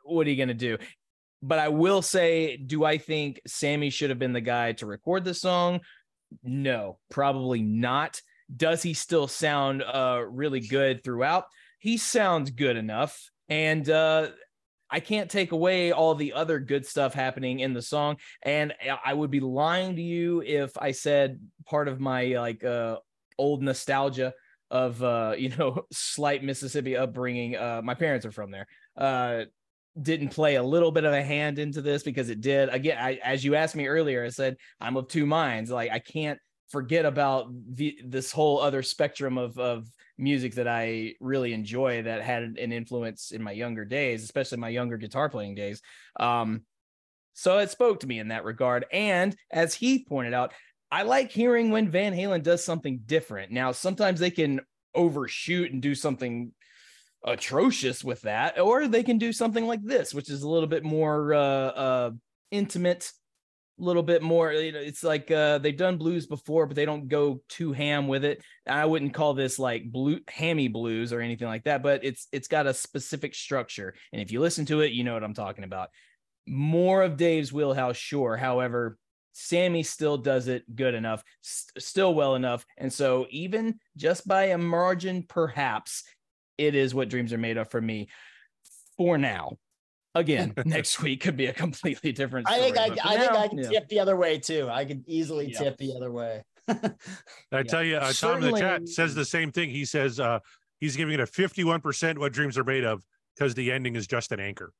[0.03, 0.77] what are you going to do?
[1.45, 5.25] But I will say, do I think Sammy should have been the guy to record
[5.25, 5.81] the song?
[6.41, 8.21] No, probably not.
[8.55, 11.45] Does he still sound uh really good throughout?
[11.79, 14.29] He sounds good enough and uh
[14.89, 18.73] I can't take away all the other good stuff happening in the song and
[19.03, 22.97] I would be lying to you if I said part of my like uh
[23.37, 24.33] old nostalgia
[24.71, 29.43] of uh you know slight Mississippi upbringing uh my parents are from there uh
[30.01, 33.19] didn't play a little bit of a hand into this because it did again I,
[33.23, 36.39] as you asked me earlier I said I'm of two minds like I can't
[36.69, 39.87] forget about the this whole other spectrum of of
[40.17, 44.69] music that I really enjoy that had an influence in my younger days, especially my
[44.69, 45.81] younger guitar playing days.
[46.19, 46.63] Um,
[47.33, 48.85] so it spoke to me in that regard.
[48.91, 50.53] And as Heath pointed out,
[50.91, 53.51] I like hearing when Van Halen does something different.
[53.51, 54.61] Now, sometimes they can
[54.93, 56.51] overshoot and do something
[57.25, 60.83] atrocious with that, or they can do something like this, which is a little bit
[60.83, 62.11] more uh, uh,
[62.51, 63.11] intimate
[63.79, 66.85] a little bit more you know it's like uh they've done blues before but they
[66.85, 68.43] don't go too ham with it.
[68.67, 72.47] I wouldn't call this like blue hammy blues or anything like that but it's it's
[72.47, 73.95] got a specific structure.
[74.11, 75.89] And if you listen to it you know what i'm talking about.
[76.47, 78.37] More of dave's wheelhouse sure.
[78.37, 78.97] However
[79.31, 82.65] sammy still does it good enough st- still well enough.
[82.77, 86.03] And so even just by a margin perhaps
[86.57, 88.07] it is what dreams are made of for me
[88.97, 89.57] for now
[90.15, 93.31] again next week could be a completely different I think I, but for I think
[93.31, 93.69] I can yeah.
[93.69, 94.69] tip the other way too.
[94.69, 95.59] I could easily Yeah.
[95.59, 96.43] tip the other way.
[97.51, 99.69] I tell you, uh, Tom in the chat says the same thing.
[99.69, 100.39] He says uh,
[100.79, 103.03] he's giving it a 51% what dreams are made of
[103.35, 104.71] because the ending is just an anchor.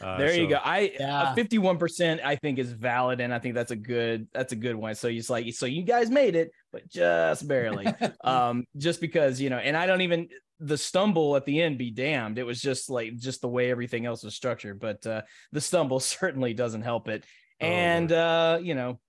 [0.00, 0.58] Uh, there you go.
[0.62, 1.34] I Yeah.
[1.34, 4.56] fifty one percent I think is valid, and I think that's a good that's a
[4.56, 4.96] good one.
[4.96, 7.86] So it's like so you guys made it, but just barely.
[8.24, 10.28] um, just because you know, and I don't even
[10.60, 12.38] the stumble at the end be damned.
[12.38, 16.00] It was just like just the way everything else was structured, but uh, the stumble
[16.00, 17.24] certainly doesn't help it.
[17.60, 19.00] Oh, And uh, you know,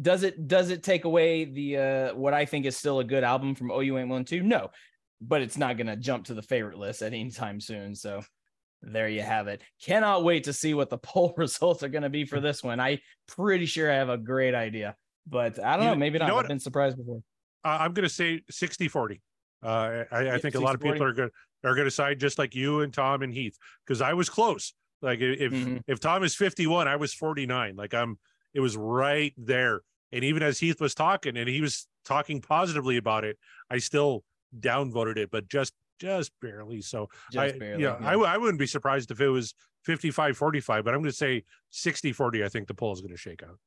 [0.00, 3.24] does it does it take away the uh what I think is still a good
[3.24, 4.42] album from OU eight one two?
[4.42, 4.70] No,
[5.20, 7.94] but it's not gonna jump to the favorite list at any time soon.
[7.94, 8.22] So
[8.80, 9.60] there you have it.
[9.84, 12.80] Cannot wait to see what the poll results are going to be for this one.
[12.80, 14.96] I pretty sure I have a great idea,
[15.26, 15.96] but I don't You- know.
[15.96, 16.32] Maybe not.
[16.32, 17.20] I've been surprised before.
[17.64, 19.20] Uh, I'm going to say 60 40.
[19.62, 21.30] Uh, I, I think a lot of people are going
[21.64, 23.56] are going to side just like you and Tom and Heath
[23.86, 24.74] because I was close.
[25.00, 25.82] Like i- if Mhm.
[25.86, 27.76] if Tom is 51, I was 49.
[27.76, 28.18] Like I'm,
[28.54, 29.80] it was right there.
[30.10, 33.38] And even as Heath was talking and he was talking positively about it,
[33.70, 34.24] I still
[34.58, 36.80] downvoted it, but just just barely.
[36.82, 37.82] So Just I, barely.
[37.84, 39.54] yeah, I, w- I wouldn't be surprised if it was
[39.84, 42.42] 55 45, but I'm going to say 60 40.
[42.42, 43.58] I think the poll is going to shake out.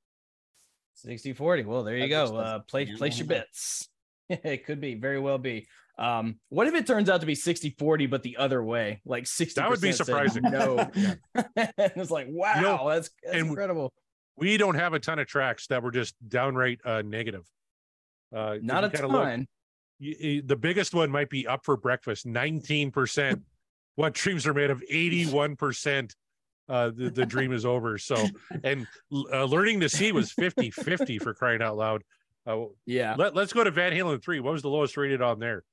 [0.96, 1.64] 60 40.
[1.64, 2.36] Well, there you That go.
[2.36, 3.88] Uh, place, place your bets.
[4.30, 5.68] it could be very well be.
[5.98, 9.02] Um, what if it turns out to be 60 40, but the other way?
[9.06, 10.44] Like 60 That would be surprising.
[10.44, 10.90] No,
[11.78, 13.94] it's like, wow, know, that's, that's incredible.
[14.38, 17.46] We don't have a ton of tracks that were just downright uh, negative.
[18.36, 19.48] Uh, Not a kinda look- ton.
[20.02, 23.42] y- y- the biggest one might be up for breakfast 19%
[23.96, 26.14] what dreams are made of 81%
[26.68, 28.18] uh the, the dream is over so
[28.64, 28.88] and
[29.32, 32.04] uh, learning to see was 50 50 for crying out loud
[32.46, 33.16] uh, Yeah.
[33.18, 35.64] let, let's go to van halen 3 what was the lowest rated on there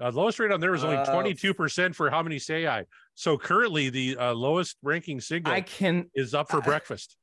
[0.00, 2.84] uh, lowest rate on there was only Uh, 22% for how many say i
[3.14, 7.16] so currently the uh, lowest ranking single I can is up for I- breakfast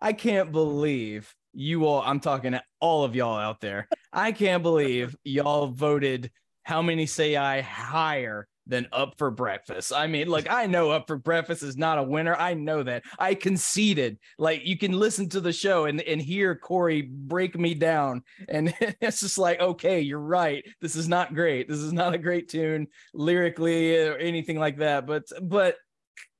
[0.00, 3.86] I can't believe you all, I'm talking to all of y'all out there.
[4.12, 6.32] I can't believe y'all voted
[6.64, 9.92] how many say I higher than up for breakfast.
[9.92, 12.34] I mean, like, I know up for breakfast is not a winner.
[12.34, 13.02] I know that.
[13.18, 14.18] I conceded.
[14.38, 18.22] Like, you can listen to the show and, and hear Corey break me down.
[18.48, 20.64] And it's just like, okay, you're right.
[20.80, 21.68] This is not great.
[21.68, 25.06] This is not a great tune lyrically or anything like that.
[25.06, 25.76] But, but,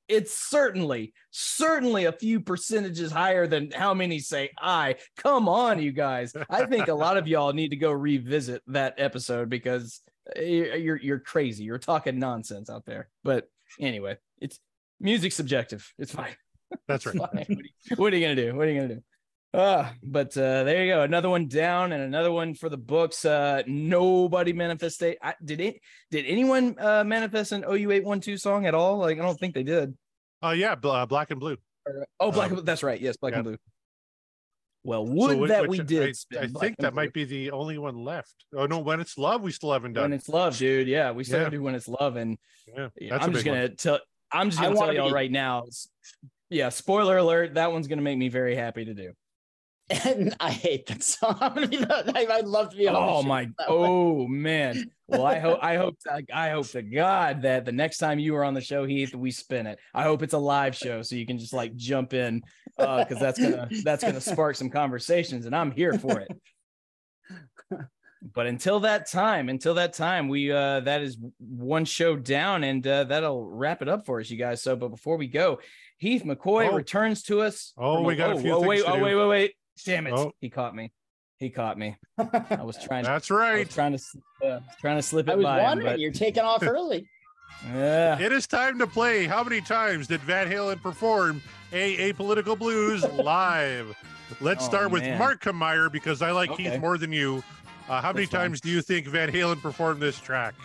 [0.09, 4.95] it's certainly certainly a few percentages higher than how many say I.
[5.17, 6.33] Come on, you guys.
[6.49, 10.01] I think a lot of y'all need to go revisit that episode because
[10.35, 11.63] you're you're, crazy.
[11.63, 13.09] You're talking nonsense out there.
[13.23, 13.49] But
[13.79, 14.59] anyway, it's
[14.99, 15.91] music subjective.
[15.97, 16.35] It's fine.
[16.87, 17.45] that's right fine.
[17.47, 18.55] What, are you, what are you gonna do?
[18.55, 19.03] What are you gonna do?
[19.53, 21.01] Uh, but uh, there you go.
[21.03, 23.23] Another one down and another one for the books.
[23.23, 25.17] Uh, nobody manifested.
[25.21, 25.79] I, did it?
[26.09, 28.97] Did anyone uh, manifest an OU eight one two song at all?
[28.97, 29.95] Like I don't think they did.
[30.41, 32.45] oh yeah bl- uh, black and blue Or- Oh, black.
[32.45, 32.65] Um, and Blue.
[32.65, 32.99] That's right.
[32.99, 33.57] Yes, black and blue.
[34.83, 36.09] Well, So would whi- that which we did.
[36.09, 38.33] I, spin I think that might be the only one left.
[38.55, 40.03] Oh no, when it's love, we still haven't done.
[40.03, 40.87] when it's love, dude.
[40.87, 41.49] Yeah, we still Yeah.
[41.49, 43.99] do when it's love, and yeah, Yeah, that's a I'm just gonna tell.
[44.31, 45.63] I'm just gonna tell wanna y'all be- right now.
[46.49, 47.53] Yeah, spoiler alert.
[47.53, 49.13] That one's gonna make me very happy to do.
[49.89, 51.37] And I hate that song.
[51.41, 53.45] I'm gonna be the, I, I'd love to be on Oh my!
[53.59, 53.87] that way.
[53.87, 54.89] Oh man.
[55.07, 55.59] Well, I hope.
[55.61, 55.97] I hope.
[56.09, 59.13] I, I hope to God that the next time you are on the show, Heath,
[59.13, 59.79] we spin it.
[59.93, 62.41] I hope it's a live show so you can just like jump in,
[62.77, 66.29] because that's gonna that's gonna spark some conversations, and I'm here for it.
[68.33, 72.87] But until that time, until that time, we uh that is one show down, and
[72.87, 74.61] uh, that'll wrap it up for us, you guys.
[74.61, 75.59] So, but before we go,
[75.97, 76.75] Heath McCoy Oh.
[76.75, 77.73] returns to us.
[77.77, 79.03] Oh, from we got a few oh, things wait, to oh do.
[79.03, 79.53] wait, wait, wait!
[79.85, 80.13] Damn it!
[80.13, 80.31] Oh.
[80.39, 80.91] He caught me.
[81.37, 81.97] He caught me.
[82.17, 83.03] I was trying.
[83.03, 83.65] That's I right.
[83.65, 86.11] was trying to uh, trying to slip it I was by him, wondering, but you're
[86.11, 87.07] taking off early.
[87.73, 88.19] yeah.
[88.19, 89.25] It is time to play.
[89.25, 93.95] How many times did Van Halen perform a Apolitical Blues live?
[94.41, 95.19] Let's Oh, start with man.
[95.19, 96.63] Mark Meyer because I like Okay.
[96.63, 97.43] Heath more than you.
[97.89, 98.41] Uh, how many That's fine.
[98.41, 100.55] times do you think Van Halen performed this track?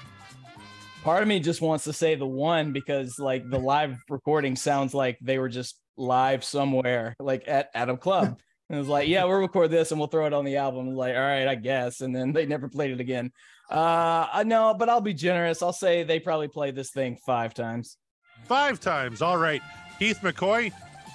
[1.03, 4.95] Part of me just wants to say the one because like the live recording sounds
[4.95, 8.39] like they were just live somewhere, like at at a club.
[8.69, 10.95] And it was like, yeah, we'll record this and we'll throw it on the album.
[10.95, 12.01] Like, all right, I guess.
[12.01, 13.33] And then they never played it again.
[13.71, 15.63] Uh, I know, but I'll be generous.
[15.63, 17.97] I'll say they probably played this thing five times.
[18.45, 19.23] Five times.
[19.23, 19.63] All right.
[19.99, 20.73] Heath McCoy,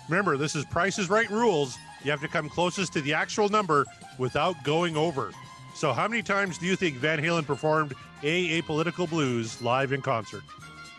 [0.09, 1.77] remember, this is Price is Right rules.
[2.03, 3.85] You have to come closest to the actual number
[4.17, 5.31] without going over.
[5.73, 10.01] So, how many times do you think Van Halen performed a Apolitical Blues live in
[10.01, 10.43] concert?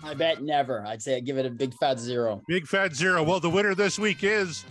[0.03, 0.85] I bet never.
[0.87, 2.43] I'd say I'd give it a big fat zero.
[2.49, 3.23] Big fat zero.
[3.23, 4.65] Well, the winner this week is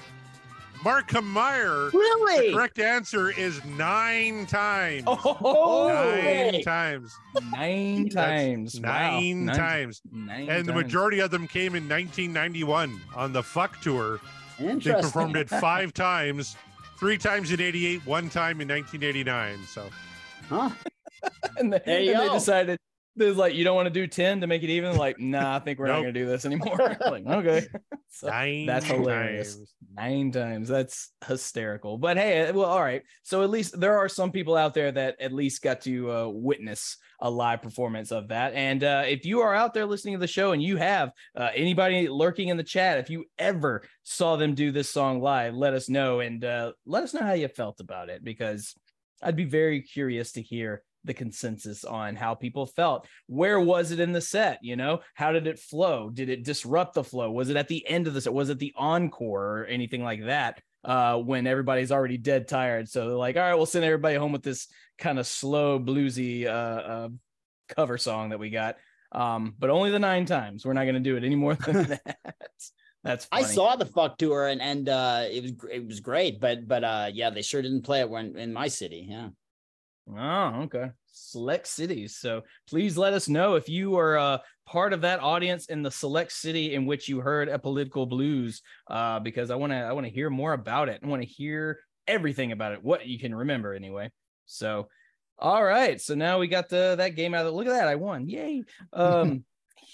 [0.84, 1.90] Mark Meyer.
[1.92, 5.04] The correct answer is nine times.
[5.08, 6.62] Oh, Nine hey.
[6.64, 7.16] times.
[7.52, 8.80] nine That's times.
[8.82, 9.20] Wow.
[9.20, 10.02] Nine, times.
[10.12, 10.84] Nine And the times.
[10.84, 14.20] majority of them came in 1991 on the Fuck Tour.
[14.60, 16.56] They performed it five times,
[17.00, 19.60] three times in 88, one time in 1989.
[19.68, 19.90] So
[20.50, 20.70] Huh?
[21.58, 22.80] and, they, There you and they decided
[23.16, 24.98] they was like, you don't want to do 10 to make it even.
[24.98, 26.78] Like, nah, I think we're not gonna do this anymore.
[27.02, 27.68] like, okay.
[28.16, 29.56] So nine that's hilarious.
[29.56, 29.74] times.
[29.96, 30.68] Nine times.
[30.70, 31.98] That's hysterical.
[31.98, 33.02] But hey, well, all right.
[33.24, 36.28] So at least there are some people out there that at least got to uh,
[36.28, 38.54] witness a live performance of that.
[38.54, 41.50] And uh, if you are out there listening to the show and you have uh,
[41.56, 45.74] anybody lurking in the chat, if you ever saw them do this song live, let
[45.74, 48.76] us know and uh, let us know how you felt about it because
[49.24, 53.08] I'd be very curious to hear the consensus on how people felt.
[53.28, 54.60] Where was it in the set?
[54.62, 56.10] You know, how did it flow?
[56.10, 57.32] Did it disrupt the flow?
[57.32, 58.34] Was it at the end of the set?
[58.34, 60.62] Was it the encore or anything like that?
[60.84, 62.90] Uh, when everybody's already dead tired.
[62.90, 66.46] So they're like, all right, we'll send everybody home with this kind of slow, bluesy
[66.46, 67.10] uh, uh,
[67.70, 68.76] cover song that we got.
[69.14, 70.66] Um, but only the nine times.
[70.66, 72.18] We're not going to do it any more than that.
[73.04, 76.68] That's I saw the fuck tour and and uh, it was it was great, but
[76.68, 79.08] but uh, yeah, they sure didn't play it when in my city.
[79.10, 79.30] Yeah.
[80.10, 80.92] Oh, okay.
[81.12, 82.18] Select cities.
[82.18, 85.92] So please let us know if you are uh, part of that audience in the
[85.92, 89.94] select city in which you heard a political blues, uh, because I want to I
[89.94, 91.00] want to hear more about it.
[91.04, 94.12] I want to hear everything about it, what you can remember anyway.
[94.46, 94.90] So,
[95.40, 96.02] all right.
[96.02, 97.88] So now we got the that game out of the look at that.
[97.88, 98.28] I won.
[98.28, 98.64] Yay.
[98.92, 99.46] Um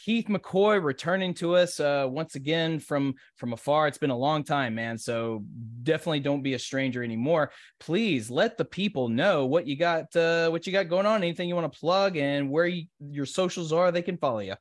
[0.10, 3.88] Heath McCoy returning to us uh, once again from from afar.
[3.88, 4.98] It's been a long time, man.
[4.98, 5.44] So
[5.84, 7.52] definitely don't be a stranger anymore.
[7.80, 11.48] Please let the people know what you got, uh, what you got going on, anything
[11.48, 13.91] you want to plug, and where you, your socials are.
[13.91, 14.56] They can follow you.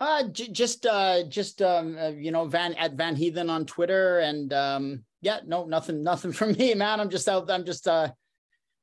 [0.00, 4.20] Uh, j- just uh, just um, uh, you know, Van at Van Heathen on Twitter,
[4.20, 7.00] and um, yeah, no, nothing, nothing from me, man.
[7.00, 7.50] I'm just out.
[7.50, 8.08] I'm just uh,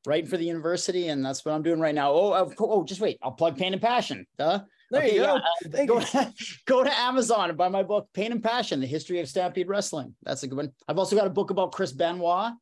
[0.06, 2.12] writing for the university, and that's what I'm doing right now.
[2.12, 2.54] Oh, of.
[2.60, 3.18] Oh, just wait.
[3.24, 4.28] I'll plug Pain and Passion.
[4.38, 4.60] Duh.
[4.94, 5.36] There Okay, you go.
[5.36, 6.06] yeah, uh, Thank go, you.
[6.06, 6.34] to,
[6.66, 10.16] go to Amazon and buy my book, Pain and Passion: The History of Stampede Wrestling.
[10.24, 10.72] That's a good one.
[10.88, 12.54] I've also got a book about Chris Benoit.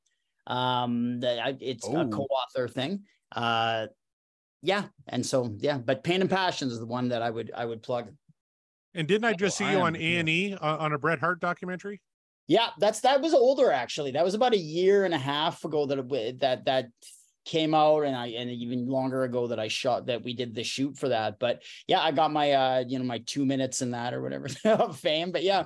[0.48, 3.04] Um, that I, it's a co-author thing.
[3.32, 3.88] Uh,
[4.64, 7.66] yeah, and so yeah, but Pain and Passion is the one that I would I
[7.66, 8.10] would plug.
[8.94, 12.02] And didn't I just Oh, see you am on A&E on a Bret Hart documentary?
[12.48, 14.12] Yeah, that's that was older actually.
[14.12, 16.88] That was about a year and a half ago that it, that that
[17.46, 20.64] came out, and I and even longer ago that I shot that we did the
[20.64, 21.40] shoot for that.
[21.40, 24.48] But yeah, I got my uh you know my two minutes in that or whatever
[24.66, 25.32] of fame.
[25.32, 25.66] But yeah,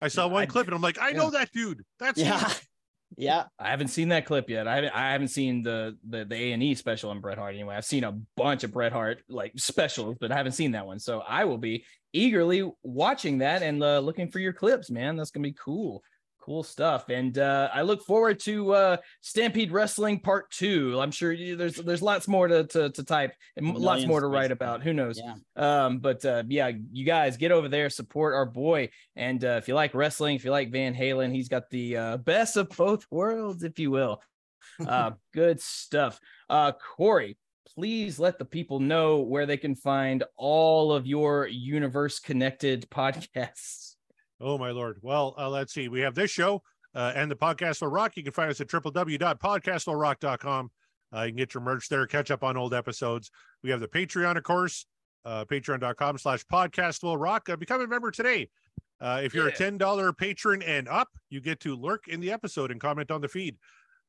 [0.00, 1.16] I saw Yeah, one I- clip and I'm like, I yeah.
[1.16, 1.82] know that dude.
[1.98, 2.26] That's him.
[2.26, 2.52] yeah,
[3.16, 3.44] yeah.
[3.58, 4.66] I haven't seen that clip yet.
[4.68, 4.94] I haven't.
[4.94, 7.54] I haven't seen the the the A and E special on Bret Hart.
[7.54, 10.86] Anyway, I've seen a bunch of Bret Hart like specials, but I haven't seen that
[10.86, 10.98] one.
[10.98, 15.16] So I will be eagerly watching that and uh, looking for your clips, man.
[15.16, 16.02] That's gonna be cool.
[16.44, 21.00] Cool stuff, and uh, I look forward to uh, Stampede Wrestling Part Two.
[21.00, 24.26] I'm sure you, there's there's lots more to to, to type and lots more to
[24.26, 24.82] write about.
[24.82, 25.20] Who knows?
[25.22, 25.36] Yeah.
[25.54, 29.68] Um, but uh, yeah, you guys get over there, support our boy, and uh, if
[29.68, 33.06] you like wrestling, if you like Van Halen, he's got the uh, best of both
[33.08, 34.20] worlds, if you will.
[34.88, 36.18] Uh, good stuff.
[36.48, 37.36] Uh, Corey,
[37.74, 43.91] please let the people know where they can find all of your universe connected podcasts.
[44.42, 44.98] Oh my lord.
[45.02, 45.88] Well, uh, let's see.
[45.88, 46.62] We have this show
[46.94, 48.16] uh, and the podcast will rock.
[48.16, 50.70] You can find us at www.podcastwillrock.com.
[51.14, 53.30] Uh, you can get your merch there, catch up on old episodes.
[53.62, 54.86] We have the Patreon, of course,
[55.24, 57.48] uh, patreon.com slash podcast will rock.
[57.48, 58.48] Uh, become a member today.
[59.00, 59.54] Uh, if you're Yeah.
[59.54, 63.20] a $10 patron and up, you get to lurk in the episode and comment on
[63.20, 63.56] the feed.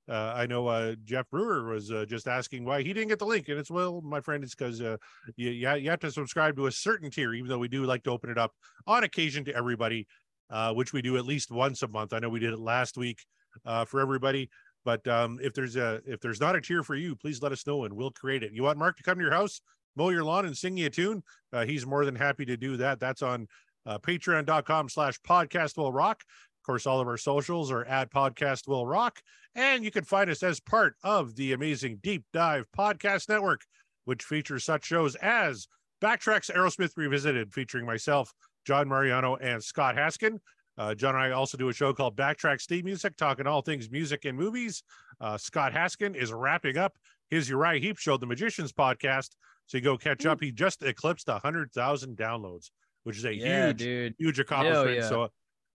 [0.10, 3.26] Uh, I know uh, Jeff Brewer was uh, just asking why he didn't get the
[3.26, 4.97] link, and it's well, my friend, it's because uh,
[5.38, 8.03] you, you you have to subscribe to a certain tier, even though we do like
[8.03, 8.51] to open it up
[8.85, 10.05] on occasion to everybody,
[10.49, 12.14] uh, which we do at least once a month.
[12.14, 13.20] I know we did it last week
[13.65, 14.49] uh, for everybody,
[14.86, 17.65] but um, if there's a if there's not a tier for you, please let us
[17.65, 18.53] know and we'll create it.
[18.53, 19.61] You want Mark to come to your house,
[19.95, 21.24] mow your lawn, and sing you a tune?
[21.52, 22.99] Uh, he's more than happy to do that.
[22.99, 23.48] That's on
[23.86, 26.24] uh, Patreon.com/slash Podcast Will Rock.
[26.61, 29.20] Of course, all of our socials are at Podcast Will Rock.
[29.56, 33.61] And you can find us as part of the amazing Deep Dive Podcast Network,
[34.06, 35.68] which features such shows as
[36.02, 38.34] Backtracks Aerosmith Revisited, featuring myself,
[38.65, 40.40] John Mariano, and Scott Haskin.
[40.77, 43.91] Uh, John and I also do a show called Backtrack Steve Music, talking all things
[43.91, 44.81] music and movies.
[45.22, 46.94] Uh, Scott Haskin is wrapping up
[47.30, 49.30] his Uriah Heep Show, the Magicians podcast.
[49.68, 50.41] So you go catch up.
[50.41, 52.72] He just eclipsed 100,000 downloads,
[53.03, 54.15] which is a Yeah, huge, dude.
[54.18, 54.98] huge accomplishment.
[54.98, 55.07] yeah.
[55.10, 55.30] So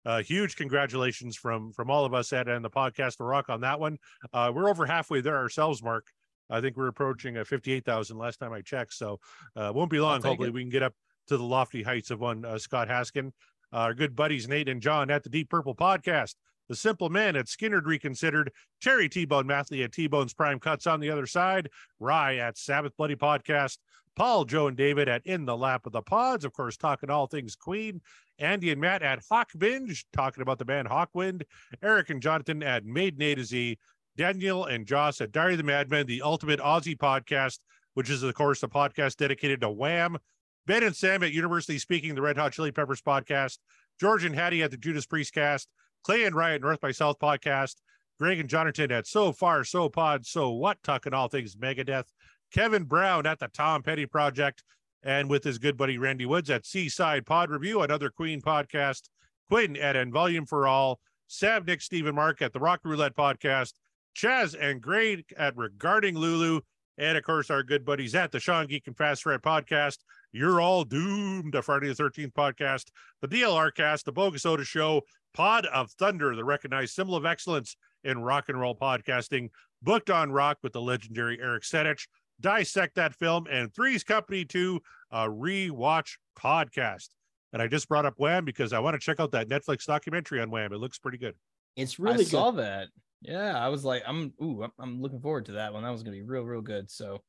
[0.07, 3.61] uh, huge congratulations from from all of us at and the podcast for rock on
[3.63, 3.99] that one.
[4.33, 6.07] Uh, we're over halfway there ourselves, Mark.
[6.49, 8.95] I think we're approaching uh, 58,000 last time I checked.
[8.95, 9.19] So
[9.57, 10.23] uh, won't be long.
[10.23, 10.55] Hopefully it.
[10.55, 10.95] we can get up
[11.27, 13.33] to the lofty heights of one uh, Scott Haskin.
[13.73, 16.35] Uh, our good buddies Nate and John at the Deep Purple podcast.
[16.69, 18.51] The Simple Man at Skynyrd Reconsidered,
[18.81, 21.69] Terry T Bone Mathley at T Bone's Prime Cuts on the other side,
[22.01, 23.79] Rye at Sabbath Bloody Podcast,
[24.17, 27.27] Paul, Joe, and David at In the Lap of the Pods, of course, talking all
[27.27, 28.01] things Queen,
[28.39, 31.43] Andy and Matt at Hawk Binge, talking about the band Hawkwind,
[31.83, 33.79] Eric and Jonathan at Maiden A to Z,
[34.17, 37.59] Daniel and Joss at Diary of the Madman, the ultimate Ozzy podcast,
[37.95, 40.19] which is, of course, a podcast dedicated to Wham,
[40.67, 43.59] Ben and Sam at Universally Speaking, the Red Hot Chili Peppers podcast,
[44.01, 45.69] George and Hattie at the Judas Priest cast,
[46.05, 47.77] Clay and Ryan North by South podcast,
[48.19, 52.07] Greg and Jonathan at So Far, So Pod, So What, talking all things Megadeth,
[52.53, 54.65] Kevin Brown at the Tom Petty Project,
[55.05, 59.03] and with his good buddy Randy Woods at Seaside Pod Review, another Queen podcast,
[59.49, 60.99] Quinn at And Volume for All,
[61.29, 63.75] Sam, Nick, Stephen, Mark at the Rock Roulette podcast,
[64.17, 66.61] Chaz and Gray at Regarding Lulu,
[66.99, 69.99] and of course our good buddies at the Sean Geek and Fast Red podcast.
[70.37, 71.55] You're all doomed.
[71.55, 72.91] A Friday the 13th podcast,
[73.23, 75.01] the DLR cast, the Bogus Oda show,
[75.33, 79.49] Pod of Thunder, the recognized symbol of excellence in rock and roll podcasting,
[79.81, 82.07] booked on rock with the legendary Eric Senich,
[82.39, 84.79] dissect that film, and Three's Company 2,
[85.13, 87.09] a rewatch podcast.
[87.55, 90.43] And I just brought up Wham because I want to check out that Netflix documentary
[90.43, 90.71] on Wham.
[90.71, 91.35] It looks pretty good.
[91.77, 92.89] It's I really saw that.
[93.23, 95.83] Yeah, I was like, I'm ooh, I'm, I'm looking forward to that one.
[95.83, 96.91] That was gonna be real, real good.
[96.91, 97.23] So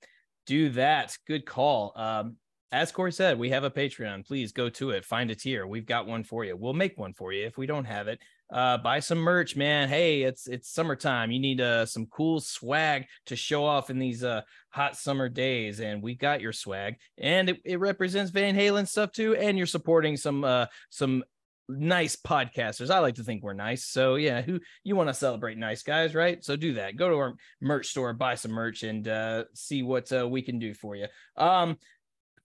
[0.46, 1.18] do that.
[1.26, 1.94] Good call.
[1.96, 2.36] Um,
[2.72, 4.26] as Corey said, we have a Patreon.
[4.26, 5.06] Please go to it.
[5.06, 5.66] Find a tier.
[5.66, 6.56] We've got one for you.
[6.58, 8.20] We'll make one for you if we don't have it.
[8.52, 9.90] Uh, buy some merch, man.
[9.90, 11.32] Hey, it's it's summertime.
[11.32, 15.80] You need uh some cool swag to show off in these uh hot summer days,
[15.80, 19.36] and we got your swag, and it, it represents Van Halen stuff too.
[19.36, 21.24] And you're supporting some uh some
[21.70, 22.90] nice podcasters.
[22.90, 23.86] I like to think we're nice.
[23.86, 26.44] So yeah, who you want to celebrate nice guys, right?
[26.44, 26.96] So do that.
[26.96, 30.60] Go to our merch store, buy some merch, and uh, see what uh, we can
[30.60, 31.08] do for you.
[31.36, 31.78] Um,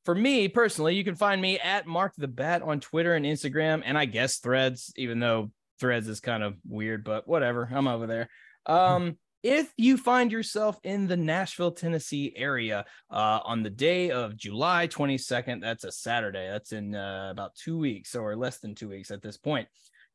[0.05, 3.83] for me personally, you can find me at Mark the Bat on Twitter and Instagram,
[3.85, 7.69] and I guess Threads, even though Threads is kind of weird, but whatever.
[7.73, 8.29] I'm over there.
[8.67, 14.37] Um, if you find yourself in the Nashville, Tennessee area uh, on the day of
[14.37, 16.49] July 22nd, that's a Saturday.
[16.49, 19.67] That's in uh, about two weeks or less than two weeks at this point.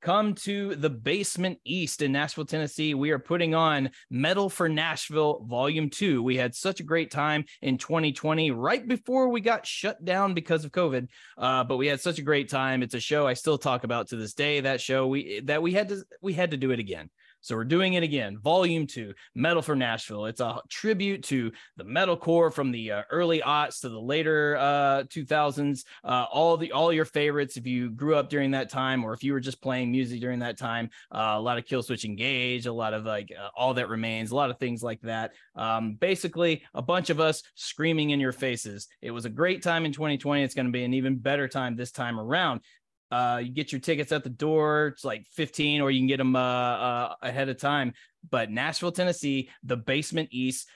[0.01, 2.93] Come to the Basement East in Nashville, Tennessee.
[2.93, 6.21] We are putting on Metal for Nashville Volume 2.
[6.21, 10.63] We had such a great time in 2020, right before we got shut down because
[10.63, 11.07] of COVID.
[11.35, 12.83] Uh, but we had such a great time.
[12.83, 14.59] It's a show I still talk about to this day.
[14.59, 17.09] That show we that we had to we had to do it again.
[17.47, 20.25] So we're doing it again, volume two, Metal for Nashville.
[20.25, 25.03] It's a tribute to the metalcore from the uh, early aughts to the later uh,
[25.03, 25.85] 2000s.
[26.03, 29.23] Uh, all the all your favorites, if you grew up during that time, or if
[29.23, 32.73] you were just playing music during that time, uh, a lot of Killswitch Engage, a
[32.73, 35.31] lot of like uh, All That Remains, a lot of things like that.
[35.55, 38.89] Um, basically, a bunch of us screaming in your faces.
[39.01, 40.43] It was a great time in 2020.
[40.43, 42.59] It's going to be an even better time this time around
[43.11, 44.87] Uh, you get your tickets at the door.
[44.87, 47.93] It's like 15, or you can get them uh, uh, ahead of time.
[48.29, 50.67] But Nashville, Tennessee, the Basement East,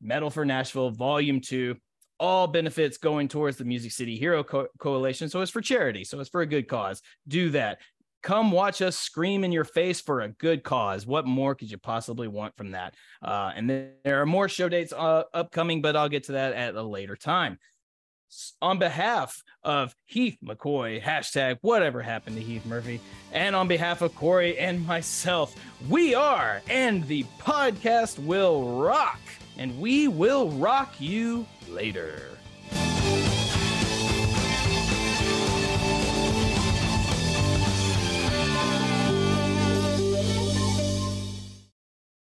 [0.00, 1.76] Metal for Nashville, Volume Two,
[2.18, 5.28] all benefits going towards the Music City Hero Co- Coalition.
[5.28, 6.04] So it's for charity.
[6.04, 7.02] So it's for a good cause.
[7.28, 7.80] Do that.
[8.22, 11.06] Come watch us scream in your face for a good cause.
[11.06, 12.94] What more could you possibly want from that?
[13.22, 16.54] Uh, and then there are more show dates uh, upcoming, but I'll get to that
[16.54, 17.58] at a later time.
[18.60, 23.00] On behalf of Heath McCoy, hashtag whatever happened to Heath Murphy,
[23.32, 25.54] and on behalf of Corey and myself,
[25.88, 29.20] we are, and the podcast will rock,
[29.58, 32.30] and we will rock you later.